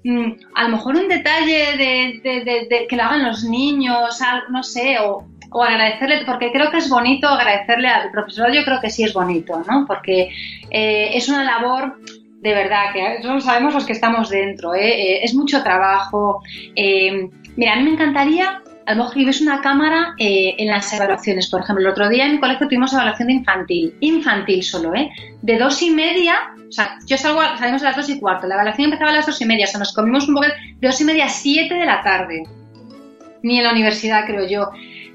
[0.05, 4.21] mm, a lo mejor un detalle de, de- de- de que lo hagan los niños,
[4.51, 8.81] no sé, o, o agradecerle, porque creo que es bonito agradecerle al profesor, yo creo
[8.81, 9.85] que sí es bonito, ¿no?
[9.87, 10.31] Porque
[10.71, 11.99] eh, es una labor
[12.41, 14.89] de verdad, que eso lo sabemos los que estamos dentro, ¿eh?
[15.17, 16.41] Eh, es mucho trabajo.
[17.57, 21.49] mira, a mí me encantaría, a lo mejor que una cámara eh, en las evaluaciones,
[21.49, 25.11] por ejemplo, el otro día en mi colegio tuvimos evaluación de infantil, infantil solo, ¿eh?
[25.43, 28.55] De dos y media, o sea, yo salgo, salimos a las dos y cuarto, la
[28.55, 31.01] evaluación empezaba a las dos y media, o sea, nos comimos un poco de dos
[31.01, 32.43] y media a siete de la tarde,
[33.43, 34.71] ni en la universidad, creo yo.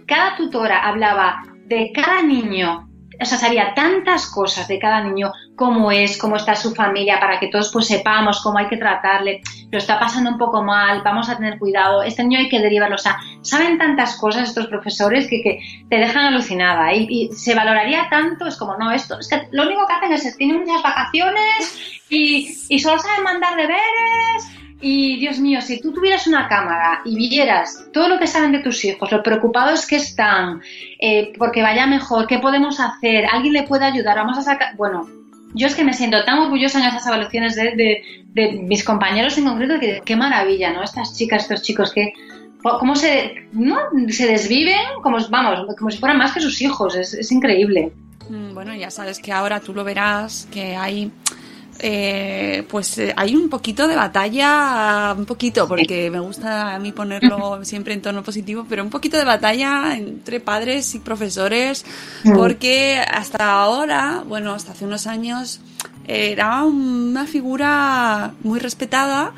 [0.05, 2.87] Cada tutora hablaba de cada niño,
[3.19, 7.39] o sea, sabía tantas cosas de cada niño, cómo es, cómo está su familia, para
[7.39, 9.41] que todos pues sepamos cómo hay que tratarle,
[9.71, 12.95] lo está pasando un poco mal, vamos a tener cuidado, este niño hay que derivarlo,
[12.95, 15.59] o sea, saben tantas cosas estos profesores que, que
[15.89, 19.85] te dejan alucinada y, se valoraría tanto, es como, no, esto, es que lo único
[19.87, 24.55] que hacen es, tienen muchas vacaciones y, y solo saben mandar deberes
[24.87, 28.59] y Dios mío, si tú tuvieras una cámara y vieras todo lo que saben de
[28.59, 30.61] tus hijos, lo preocupados que están,
[30.99, 34.75] eh, porque vaya mejor, qué podemos hacer, alguien le puede ayudar, vamos a sacar.
[34.77, 35.07] Bueno,
[35.55, 38.01] yo es que me siento tan orgullosa en esas evaluaciones de, de-
[38.35, 40.83] de mis compañeros en concreto, que qué maravilla, ¿no?
[40.83, 42.13] Estas chicas, estos chicos que.
[42.79, 43.77] ¿Cómo se, no?
[44.09, 44.75] se desviven?
[45.03, 47.91] Como, vamos, como si fueran más que sus hijos, es, es increíble.
[48.29, 51.11] Mm, Bueno, ya sabes que ahora tú lo verás, que hay...
[51.79, 56.91] eh, pues eh, hay un poquito de batalla, un poquito, porque me gusta a mí
[56.91, 61.85] ponerlo siempre en tono positivo, pero un poquito de batalla entre padres y profesores,
[62.35, 65.59] porque hasta ahora, bueno, hasta hace unos años,
[66.07, 69.33] era una figura muy respetada,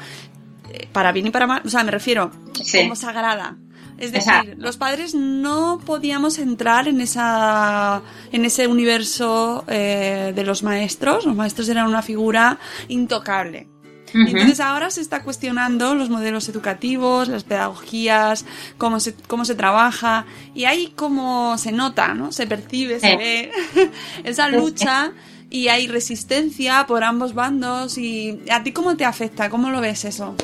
[0.74, 2.32] eh, para bien y para mal, o sea, me refiero,
[2.64, 2.80] Sí.
[2.80, 3.56] como sagrada.
[3.98, 4.56] Es decir, Exacto.
[4.58, 11.26] los padres no podíamos entrar en esa en ese universo eh, de los maestros.
[11.26, 13.68] Los maestros eran una figura intocable.
[14.14, 18.46] Entonces ahora se está cuestionando los modelos educativos, las pedagogías,
[18.78, 20.26] cómo se, cómo se trabaja.
[20.54, 22.32] Y ahí como se nota, ¿no?
[22.32, 23.52] Se percibe, se ve
[24.24, 25.12] esa lucha
[25.50, 27.98] y hay resistencia por ambos bandos.
[27.98, 29.50] ¿Y a ti cómo te afecta?
[29.50, 30.36] ¿Cómo lo ves eso?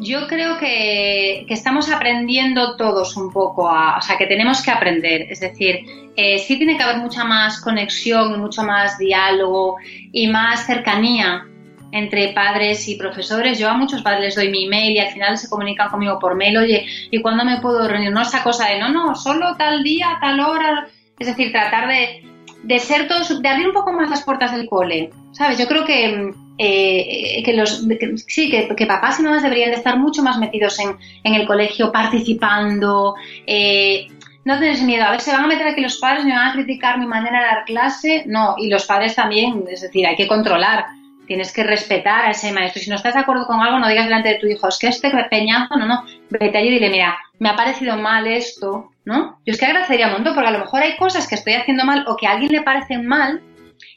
[0.00, 5.26] Yo creo que, estamos aprendiendo todos un poco, a, o sea, que tenemos que aprender.
[5.30, 5.84] Es decir,
[6.16, 9.76] eh, sí tiene que haber mucha más conexión, y mucho más diálogo
[10.12, 11.44] y más cercanía
[11.92, 13.58] entre padres y profesores.
[13.58, 16.36] Yo a muchos padres les doy mi email y al final se comunican conmigo por
[16.36, 18.12] mail, oye, ¿y cuándo me puedo reunir?
[18.12, 20.86] No esa cosa de, no, no, solo tal día, tal hora.
[21.18, 25.10] Es decir, tratar de, ser todos, de abrir un poco más las puertas del cole,
[25.32, 25.58] ¿sabes?
[25.58, 29.76] Yo creo que, eh, que los, que- sí, que, que papás y mamás deberían de
[29.76, 33.14] estar mucho más metidos en, en el colegio, participando,
[33.46, 34.08] eh,
[34.44, 36.52] no tener miedo, a ver, se van a meter aquí los padres, me van a
[36.52, 40.26] criticar mi manera de dar clase, no, y los padres también, es decir, hay que
[40.26, 40.86] controlar,
[41.26, 44.06] tienes que respetar a ese maestro, si no estás de acuerdo con algo, no digas
[44.06, 47.18] delante de tu hijo, es que este peñazo, no, no, vete allí y dile, mira,
[47.38, 49.38] me ha parecido mal esto, ¿no?
[49.44, 51.84] Yo es que agradecería un montón, porque a lo mejor hay cosas que estoy haciendo
[51.84, 53.42] mal o que a alguien le parecen mal,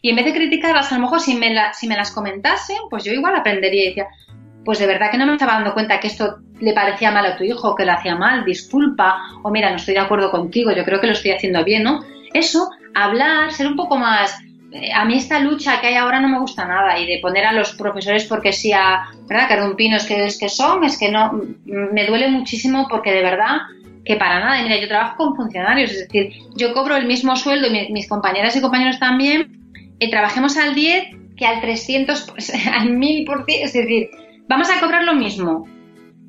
[0.02, 2.78] y en vez de criticarlas, a lo mejor si me, la- si me las comentasen,
[2.90, 4.08] pues yo igual aprendería y decía,
[4.66, 7.36] pues de verdad que no me estaba dando cuenta que esto le parecía mal a
[7.38, 10.86] tu hijo, que lo hacía mal, disculpa, o mira, no estoy de acuerdo contigo, yo
[10.86, 12.04] creo que lo estoy haciendo bien, ¿no?
[12.34, 14.38] Eso, hablar, ser un poco más...
[14.72, 17.46] eh, A mí esta lucha que hay ahora no me gusta nada y de poner
[17.46, 19.48] a los profesores porque sí a, ¿verdad?
[19.50, 21.32] Carumpinos que es que son, es que no,
[21.66, 23.58] m- me duele muchísimo porque de verdad
[24.06, 27.68] que para nada, mira, yo trabajo con funcionarios, es decir, yo cobro el mismo sueldo
[27.68, 29.60] y mi- mis compañeras y compañeros también,
[30.02, 34.10] y trabajemos al 10 que al 300, pues, al 1000 por cien, es decir,
[34.50, 35.68] vamos a cobrar lo mismo,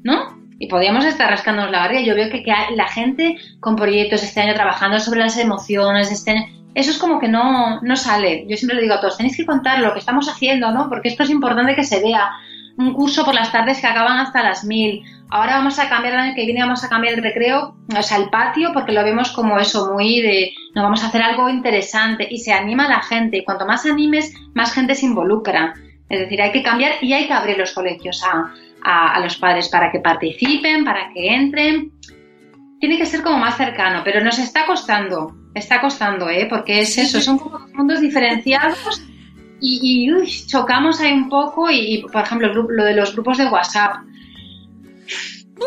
[0.05, 0.41] ¿no?
[0.59, 2.03] Y podríamos estar rascándonos la barriga.
[2.03, 6.31] Yo veo que, que la gente con proyectos este año trabajando sobre las emociones, este
[6.33, 8.47] año- eso es como que no, no sale.
[8.49, 10.89] Yo siempre le digo a todos, tenéis que contar lo que estamos haciendo, ¿no?
[10.89, 12.31] Porque esto es importante que se vea.
[12.83, 15.03] Un curso por las tardes que acaban hasta las 1000.
[15.31, 18.19] Ahora vamos a cambiar el año que viene, vamos a cambiar el recreo, o sea,
[18.19, 22.27] el patio, porque lo vemos como eso, muy de, no vamos a hacer algo interesante
[22.31, 23.39] y se anima a la gente.
[23.39, 25.75] Y cuanto más animes, más gente se involucra.
[26.09, 28.53] Es decir, hay que cambiar y hay que abrir los colegios a,
[28.85, 31.93] a- a los padres para que participen, para que entren.
[32.81, 36.47] Tiene que ser como más cercano, pero nos está costando, está costando, ¿eh?
[36.51, 39.01] Porque es eso, son como dos mundos diferenciados
[39.63, 43.13] y, y, uy, chocamos ahí un poco y, y, por ejemplo, grupo- lo de los
[43.15, 43.97] grupos de WhatsApp.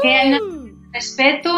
[0.02, 1.52] Que hay un respeto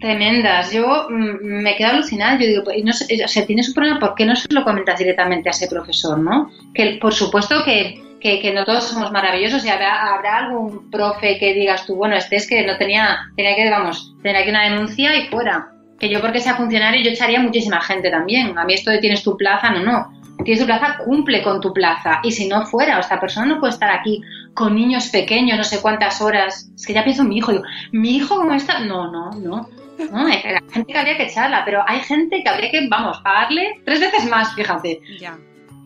[0.00, 0.72] Tremendas.
[0.72, 2.38] Yo mm, me quedo alucinada.
[2.38, 4.62] Yo digo, pues, no sé, o sea, tiene su problema, ¿por qué no se lo
[4.64, 6.50] comentas directamente a ese profesor, no?
[6.74, 11.38] Que por supuesto que, que, que no todos somos maravillosos y habrá, habrá algún profe
[11.38, 14.64] que digas tú, bueno, este es que no tenía, tenía que, vamos, tenía que una
[14.64, 15.72] denuncia y fuera.
[15.98, 18.58] Que yo porque sea funcionario yo echaría muchísima gente también.
[18.58, 20.15] A mí esto de tienes tu plaza, no, no.
[20.44, 22.20] Tienes tu plaza, cumple con tu plaza.
[22.22, 24.22] Y si no fuera, o esta persona no puede estar aquí
[24.54, 26.70] con niños pequeños, no sé cuántas horas.
[26.74, 29.68] Es que ya pienso en mi hijo, digo, mi hijo como está, no, no, no.
[30.12, 33.80] No, hay gente que habría que echarla, pero hay gente que habría que, vamos, pagarle
[33.84, 35.00] tres veces más, fíjate.
[35.18, 35.38] Ya.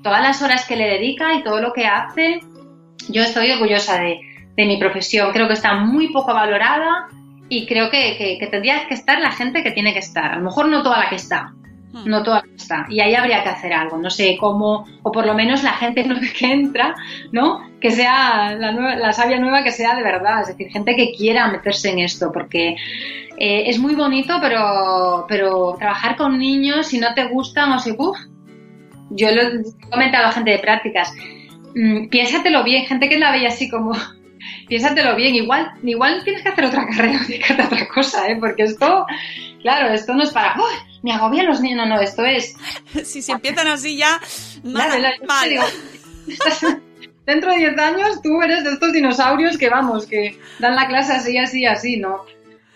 [0.03, 2.40] Todas las horas que le dedica y todo lo que hace,
[3.09, 4.20] yo estoy orgullosa de,
[4.57, 5.32] de mi profesión.
[5.32, 7.09] Creo que está muy poco valorada
[7.48, 10.32] y creo que, que, que tendría que estar la gente que tiene que estar.
[10.32, 11.53] A lo mejor no toda la que está,
[11.93, 12.86] no toda la que está.
[12.88, 16.05] Y ahí habría que hacer algo, no sé cómo, o por lo menos la gente
[16.38, 16.95] que entra,
[17.32, 17.68] ¿no?
[17.80, 21.12] Que sea la, nueva- la sabia nueva que sea de verdad, es decir, gente que
[21.12, 22.76] quiera meterse en esto, porque
[23.38, 27.93] eh, es muy bonito, pero, pero trabajar con niños, si no te gustan o si,
[27.97, 28.18] uff,
[29.11, 31.12] yo lo he comentado a gente de prácticas,
[31.74, 33.93] mm, piénsatelo bien, gente que la veía así como,
[34.68, 38.36] piénsatelo bien, igual, igual tienes que hacer otra carrera, que hacer otra cosa, ¿eh?
[38.38, 39.07] porque esto,
[39.62, 40.72] claro, esto no es para, ¡Uy!
[41.03, 42.57] me agobian los niños, no, no, esto es,
[43.05, 44.20] Si se empiezan así ya,
[44.62, 45.64] Claro, mal, digo,
[47.26, 51.12] dentro de 10 años tú eres de estos dinosaurios que vamos, que dan la clase
[51.12, 52.24] así, así, así, ¿no?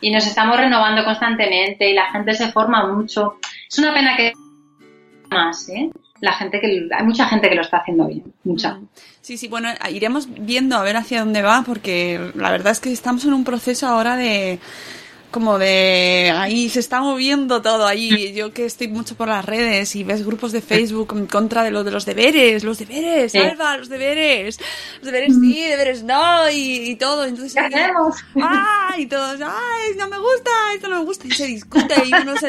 [0.00, 3.38] Y nos estamos renovando constantemente y la gente se forma mucho.
[3.68, 4.32] Es una pena que
[5.30, 5.90] más, ¿eh?
[6.20, 8.78] La gente que hay mucha gente que lo está haciendo bien, mucha.
[9.24, 12.92] Sí, sí, bueno, iremos viendo a ver hacia dónde va, porque la verdad es que
[12.92, 14.58] estamos en un proceso ahora de
[15.30, 18.34] como de ahí se está moviendo todo ahí.
[18.34, 21.70] Yo que estoy mucho por las redes y ves grupos de Facebook en contra de
[21.70, 23.38] lo de los deberes, los deberes, Sí.
[23.38, 24.58] Alba, los deberes,
[24.96, 27.24] los deberes sí, deberes no y, y todo.
[27.24, 28.16] Entonces, ¿Qué hacemos?
[28.34, 29.04] ¡ay!
[29.04, 29.96] Y todos, ¡ay!
[29.96, 31.26] No me gusta, esto no me gusta.
[31.26, 32.40] Y se discute y unos,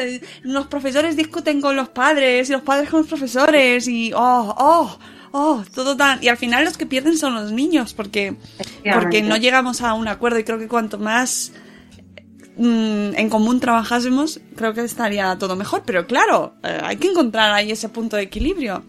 [0.44, 4.54] unos profesores discuten con los padres y los padres con los profesores y ¡oh!
[4.58, 4.98] ¡oh!
[5.38, 6.24] Oh, todo tan...
[6.24, 8.36] Y al final los que pierden son los niños, porque,
[8.94, 11.52] porque no llegamos a un acuerdo y creo que cuanto más
[12.56, 15.82] mm, en común trabajásemos, creo que estaría todo mejor.
[15.84, 18.82] Pero claro, eh, hay que encontrar ahí ese punto de equilibrio.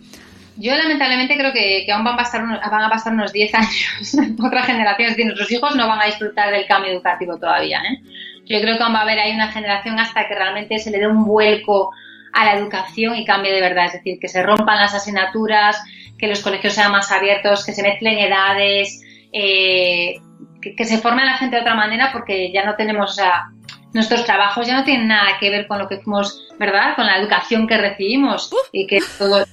[0.56, 3.54] Yo lamentablemente creo que, que aún van a, pasar unos, van a pasar unos 10
[3.54, 7.82] años, otra generación, es decir, nuestros hijos no van a disfrutar del cambio educativo todavía.
[7.82, 8.02] ¿eh?
[8.45, 11.00] Yo creo que aún va a haber ahí una generación hasta que realmente se le
[11.00, 11.91] dé un vuelco
[12.32, 15.82] a la educación y cambie de verdad, es decir, que se rompan las asignaturas,
[16.18, 19.01] que los colegios sean más abiertos, que se mezclen edades,
[19.32, 20.15] eh,
[20.61, 23.13] que, que se forme a la gente de otra manera porque ya no tenemos, o
[23.13, 23.51] sea,
[23.93, 26.95] nuestros trabajos ya no tienen nada que ver con lo que fuimos, ¿verdad?
[26.95, 29.43] Con la educación que recibimos y que todo,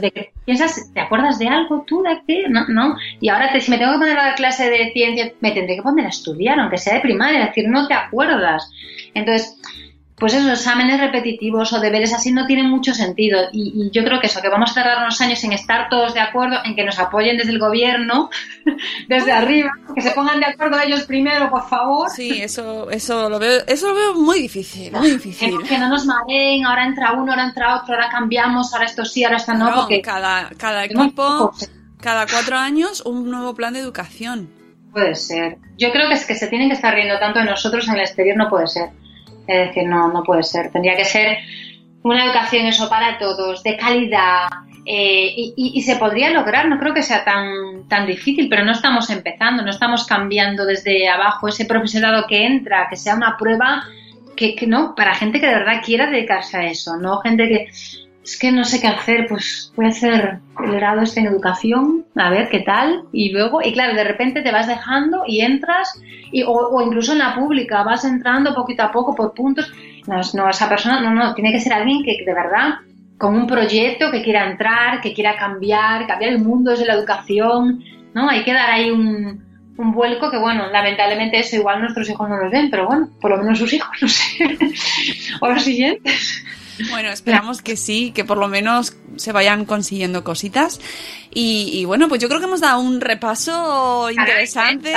[0.00, 2.48] de que piensas, ¿te acuerdas de algo tú de qué?
[2.48, 2.96] No, no.
[3.20, 5.76] Y ahora te, si me tengo que poner a la clase de ciencia, me tendré
[5.76, 8.70] que poner a estudiar, aunque sea de primaria, es decir, no te acuerdas.
[9.14, 9.56] Entonces,
[10.18, 13.38] pues esos exámenes repetitivos o deberes así no tienen mucho sentido.
[13.52, 16.14] Y, y yo creo que eso, que vamos a tardar unos años en estar todos
[16.14, 18.30] de acuerdo, en que nos apoyen desde el gobierno,
[19.08, 22.08] desde arriba, que se pongan de acuerdo ellos primero, por favor.
[22.08, 25.58] Sí, eso, eso lo veo, eso lo veo muy difícil, muy difícil.
[25.60, 29.04] Que, que no nos mareen, ahora entra uno, ahora entra otro, ahora cambiamos, ahora esto
[29.04, 31.52] sí, ahora esto no, porque cada, cada equipo,
[32.00, 34.48] cada cuatro años, un nuevo plan de educación.
[34.92, 35.58] Puede ser.
[35.76, 38.00] Yo creo que es que se tienen que estar riendo tanto de nosotros en el
[38.00, 38.88] exterior, no puede ser.
[39.46, 40.70] Es decir, no, no puede ser.
[40.70, 41.38] Tendría que ser
[42.02, 44.46] una educación eso para todos, de calidad,
[44.84, 48.70] eh, y, y- se podría lograr, no creo que sea tan, tan difícil, pero no
[48.70, 53.82] estamos empezando, no estamos cambiando desde abajo ese profesorado que entra, que sea una prueba
[54.36, 57.66] que, que no, para gente que de verdad quiera dedicarse a eso, no gente que
[58.26, 62.04] es que no sé qué hacer, pues voy a hacer el grado este en educación,
[62.16, 65.96] a ver qué tal, y luego, y claro, de repente te vas dejando y entras,
[66.32, 69.72] y, o, incluso en la pública, vas entrando poquito a poco por puntos,
[70.08, 72.74] no, no, esa persona, no, no, tiene que ser alguien que de verdad,
[73.16, 77.84] con un proyecto que quiera entrar, que quiera cambiar, cambiar el mundo desde la educación,
[78.12, 78.28] ¿no?
[78.28, 79.40] Hay que dar ahí un,
[79.76, 83.30] un vuelco que, bueno, lamentablemente eso igual nuestros hijos no los ven, pero bueno, por
[83.30, 84.58] lo menos sus hijos, no sé,
[85.40, 86.44] o los siguientes.
[86.90, 90.80] Bueno, esperamos que sí, que por lo menos se vayan consiguiendo cositas.
[91.32, 94.90] Y, y bueno, pues yo creo que hemos dado un repaso interesante.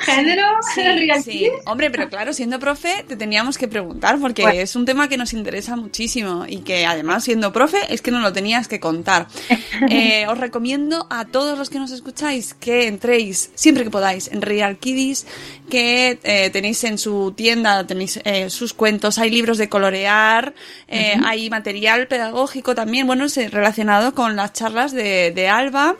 [0.00, 0.42] Género,
[0.74, 0.82] Sí,
[1.24, 1.50] sí.
[1.66, 4.60] Hombre, pero claro, siendo profe, te teníamos que preguntar porque Bueno.
[4.60, 8.20] es un tema que nos interesa muchísimo y que además, siendo profe, es que no
[8.20, 9.26] lo tenías que contar.
[9.88, 14.40] Eh, os recomiendo a todos los que nos escucháis que entréis siempre que podáis en
[14.40, 15.26] Real Kiddies,
[15.68, 20.54] que eh, tenéis en su tienda, tenéis eh, sus cuentos, hay libros de colorear,
[20.92, 23.06] eh, hay material pedagógico también.
[23.06, 25.96] Bueno, cursos relacionados con las charlas de, de Alba,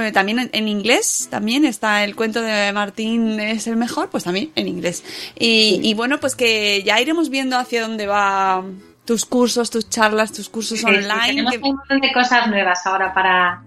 [0.00, 4.24] eh, también en, en inglés, también está el cuento de Martín es el mejor, pues
[4.24, 5.04] también en inglés.
[5.38, 8.64] Y, y bueno, pues que ya iremos viendo hacia dónde va
[9.04, 11.26] tus cursos, tus charlas, tus cursos Sí, sí, online.
[11.26, 13.62] tenemos que- un montón de cosas nuevas ahora para,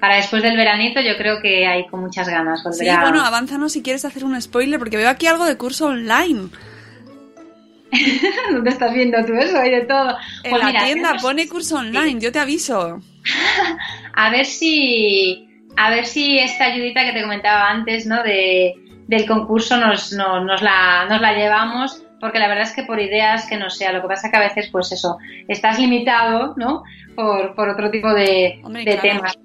[0.00, 1.00] para después del veranito.
[1.02, 2.60] Yo creo que hay con muchas ganas.
[2.62, 5.56] Sí, volver a- bueno, avánzanos si quieres hacer un spoiler, porque veo aquí algo de
[5.58, 6.48] curso online.
[8.52, 9.58] ¿Dónde estás viendo tú eso?
[9.58, 10.16] Hay de todo.
[10.42, 13.00] En Pues la mira, tienda pone curso online, yo te aviso.
[14.14, 18.74] a ver si a ver si esta ayudita que te comentaba antes no de
[19.08, 22.98] del concurso nos, no- nos la nos la llevamos porque la verdad es que por
[23.00, 25.18] ideas que no sea lo que pasa que a veces pues eso
[25.48, 26.82] estás limitado no
[27.14, 29.02] por, por otro tipo de, Hombre, de claro.
[29.20, 29.38] temas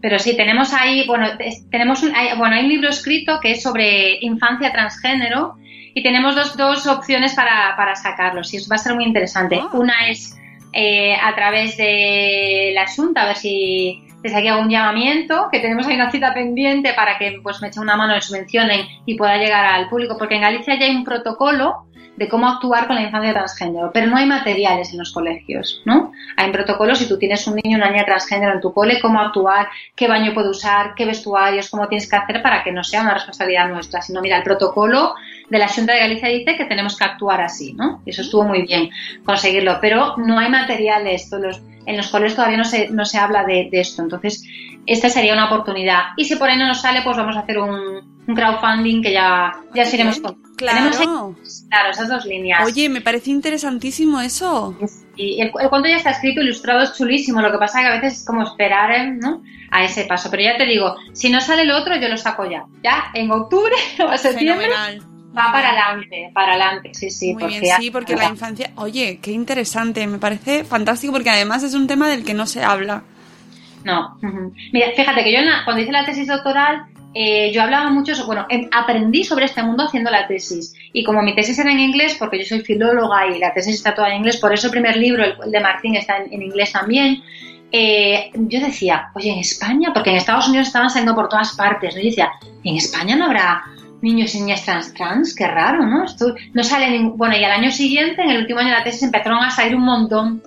[0.00, 1.28] pero sí tenemos ahí bueno
[1.70, 5.56] tenemos un, hay, bueno hay un libro escrito que es sobre infancia transgénero
[5.94, 9.60] y tenemos dos, dos opciones para, para sacarlos y eso va a ser muy interesante
[9.60, 9.68] Ah.
[9.72, 10.36] una es
[10.72, 15.60] eh, a través de la Junta, a ver si desde aquí hago un llamamiento, que
[15.60, 19.16] tenemos ahí una cita pendiente para que pues me echen una mano, me subvencionen y
[19.16, 21.86] pueda llegar al público, porque en Galicia ya hay un protocolo
[22.16, 26.12] de cómo actuar con la infancia transgénero, pero no hay materiales en los colegios, ¿no?
[26.36, 29.20] Hay protocolos si tú tienes un niño o una niña transgénero en tu cole, cómo
[29.20, 33.00] actuar, qué baño puede usar, qué vestuarios, cómo tienes que hacer para que no sea
[33.00, 35.14] una responsabilidad nuestra, sino mira, el protocolo
[35.50, 38.00] de la Junta de Galicia dice que tenemos que actuar así, ¿no?
[38.06, 38.90] Y eso estuvo muy bien
[39.24, 43.44] conseguirlo, pero no hay materiales, los- en los colegios todavía no se, no se habla
[43.44, 44.44] de, de esto, entonces
[44.86, 46.00] esta sería una oportunidad.
[46.16, 49.12] Y si por ahí no nos sale, pues vamos a hacer un, un crowdfunding que
[49.12, 50.36] ya, ya iremos con.
[50.56, 50.90] Claro.
[50.90, 52.64] Tenemos claro, esas dos líneas.
[52.66, 54.76] Oye, me parece interesantísimo eso.
[55.16, 57.40] Y el, el cuento ya está escrito, ilustrado, es chulísimo.
[57.40, 59.10] Lo que pasa es que a veces es como esperar ¿eh?
[59.20, 59.42] ¿no?
[59.70, 60.30] a ese paso.
[60.30, 62.64] Pero ya te digo, si no sale el otro, yo lo saco ya.
[62.82, 63.74] Ya en octubre
[64.04, 65.02] o septiembre Fenomenal.
[65.36, 66.90] Va para adelante, para adelante.
[66.94, 67.32] Sí, sí.
[67.34, 68.70] Muy porque bien, sí, porque la infancia...
[68.76, 72.62] Oye, qué interesante, me parece fantástico porque además es un tema del que no se
[72.62, 73.02] habla.
[73.84, 74.18] No.
[74.72, 76.82] Mira, fíjate que yo en la- cuando hice la tesis doctoral,
[77.14, 80.74] eh, yo hablaba mucho, bueno, em- aprendí sobre este mundo haciendo la tesis.
[80.92, 83.94] Y como mi tesis era en inglés, porque yo soy filóloga y la tesis está
[83.94, 86.42] toda en inglés, por eso el primer libro, el, el de Martín, está en, en
[86.42, 87.22] inglés también.
[87.72, 91.94] eh, yo decía, oye, en España, porque en Estados Unidos estaban saliendo por todas partes,
[91.94, 92.00] ¿no?
[92.00, 92.28] Yo decía,
[92.64, 93.62] ¿en España no habrá
[94.02, 95.34] niños y niñas trans trans?
[95.34, 96.04] Qué raro, ¿no?
[96.04, 97.16] Esto no sale ningún...
[97.16, 99.76] Bueno, y al año siguiente, en el último año de la tesis, empezaron a salir
[99.76, 100.42] un montón.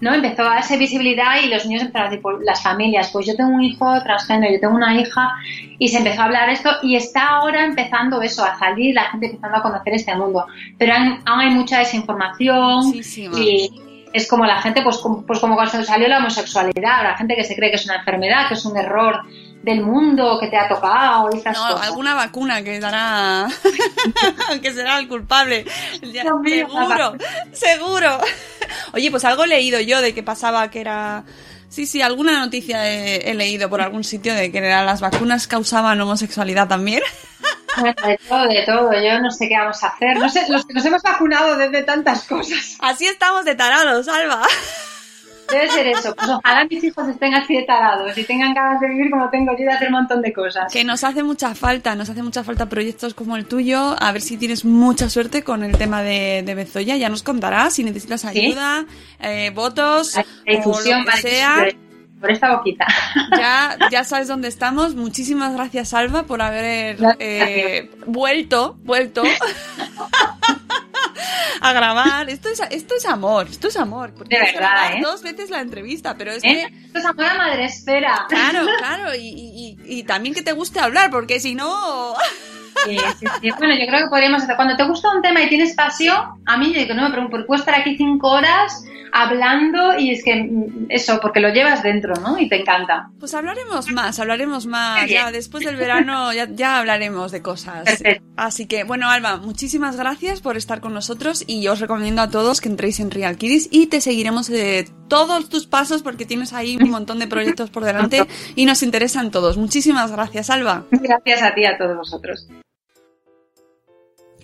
[0.00, 0.14] ¿no?
[0.14, 3.34] Empezó a darse visibilidad y los niños empezaron a decir, pues, las familias, pues yo
[3.34, 5.32] tengo un hijo transgénero, yo tengo una hija,
[5.78, 9.26] y se empezó a hablar esto y está ahora empezando eso, a salir, la gente
[9.26, 10.46] empezando a conocer este mundo.
[10.78, 13.70] Pero aún hay mucha desinformación y
[14.12, 17.44] es como la gente, pues como, pues como cuando salió la homosexualidad, la gente que
[17.44, 19.22] se cree que es una enfermedad, que es un error
[19.62, 21.82] del mundo que te ha tocado y No, cosas.
[21.88, 23.48] alguna vacuna que dará...
[24.62, 25.64] que será el culpable.
[26.02, 27.14] Ya, mío, seguro,
[27.52, 28.18] seguro.
[28.92, 31.24] Oye, pues algo he leído yo de que pasaba que era...
[31.68, 35.46] Sí, sí, alguna noticia he, he leído por algún sitio de que era- las vacunas
[35.46, 37.02] causaban homosexualidad también.
[37.76, 38.90] De todo, de todo.
[38.94, 40.16] Yo no sé qué vamos a hacer.
[40.16, 42.76] No sé, los que nos hemos vacunado desde tantas cosas.
[42.80, 44.42] Así estamos de tarados, Alba.
[45.50, 46.14] Debe ser eso.
[46.14, 49.52] Pues ojalá mis hijos estén así de tarados y tengan ganas de vivir como tengo
[49.52, 50.72] yo de hacer un montón de cosas.
[50.72, 53.96] Que nos hace mucha falta, nos hace mucha falta proyectos como el tuyo.
[53.98, 56.96] A ver si tienes mucha suerte con el tema de, de Bezoya.
[56.96, 58.28] Ya nos contarás si necesitas Sí.
[58.28, 58.84] ayuda,
[59.20, 61.54] eh, votos, La difusión o lo que sea.
[62.20, 62.84] por- esta boquita.
[63.38, 64.94] Ya, ya sabes dónde estamos.
[64.96, 69.22] Muchísimas gracias, Alba, por haber eh, vuelto, vuelto
[71.60, 72.28] a grabar.
[72.30, 74.12] Esto es, esto es amor, esto es amor.
[74.14, 75.00] Porque De verdad, ¿eh?
[75.02, 76.68] dos veces la entrevista, pero es ¿Eh?
[76.70, 78.26] que Esto es amor a madre esfera.
[78.28, 82.14] Claro, claro, y, y- y- y también que te guste hablar, porque si no...
[82.84, 83.50] Sí, sí, sí.
[83.58, 84.56] Bueno, yo creo que podríamos hacer.
[84.56, 86.16] Cuando te gusta un tema y tienes pasión,
[86.46, 90.24] a mí yo digo, no me pregunto, puedo estar aquí cinco horas hablando y es
[90.24, 92.38] que mm, eso, porque lo llevas dentro, ¿no?
[92.38, 93.10] Y te encanta.
[93.18, 95.08] Pues hablaremos más, hablaremos más.
[95.08, 97.84] Ya después del verano ya, ya hablaremos de cosas.
[97.84, 98.24] Perfecto.
[98.36, 102.30] Así que, bueno, Alba, muchísimas gracias por estar con nosotros y yo os recomiendo a
[102.30, 106.52] todos que entréis en Real Kiddies y te seguiremos de todos tus pasos porque tienes
[106.52, 109.56] ahí un montón de proyectos por delante y nos interesan todos.
[109.56, 110.84] Muchísimas gracias, Alba.
[110.90, 112.48] Gracias a ti y a todos vosotros.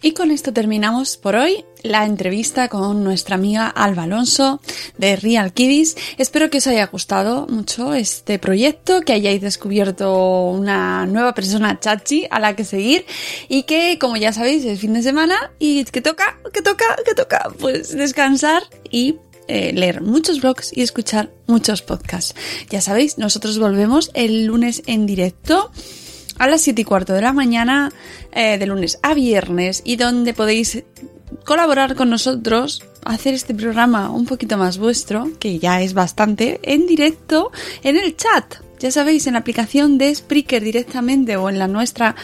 [0.05, 4.61] Y con esto terminamos por hoy la entrevista con nuestra amiga Alba Alonso
[4.99, 5.97] de Real Kiddies.
[6.19, 12.27] Espero que os haya gustado mucho este proyecto, que hayáis descubierto una nueva persona chachi
[12.31, 13.07] a la que seguir
[13.49, 17.15] y que, como ya sabéis, es fin de semana y que toca, que toca, que
[17.15, 19.17] toca, pues descansar y
[19.49, 22.35] eh, leer muchos blogs y escuchar muchos podcasts.
[22.69, 25.71] Ya sabéis, nosotros volvemos el lunes en directo
[26.39, 27.93] a las 7 y cuarto de la mañana,
[28.33, 30.83] eh, de lunes a viernes, y donde podéis
[31.45, 36.87] colaborar con nosotros hacer este programa un poquito más vuestro, que ya es bastante, en
[36.87, 38.57] directo en el chat.
[38.81, 42.17] Ya sabéis, en la aplicación de Spreaker directamente o en la nuestra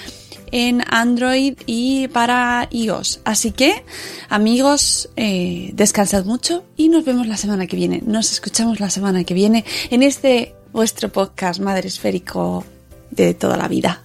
[0.52, 3.20] en Android y para iOS.
[3.24, 3.84] Así que,
[4.28, 8.02] amigos, eh, descansad mucho y nos vemos la semana que viene.
[8.04, 12.64] Nos escuchamos la semana que viene en este vuestro podcast Madre Esférico
[13.11, 14.02] de toda la vida.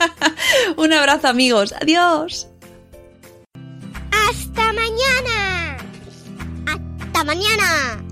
[0.76, 1.74] Un abrazo, amigos.
[1.80, 2.48] Adiós.
[4.10, 5.76] Hasta mañana.
[6.66, 8.02] Hasta mañana.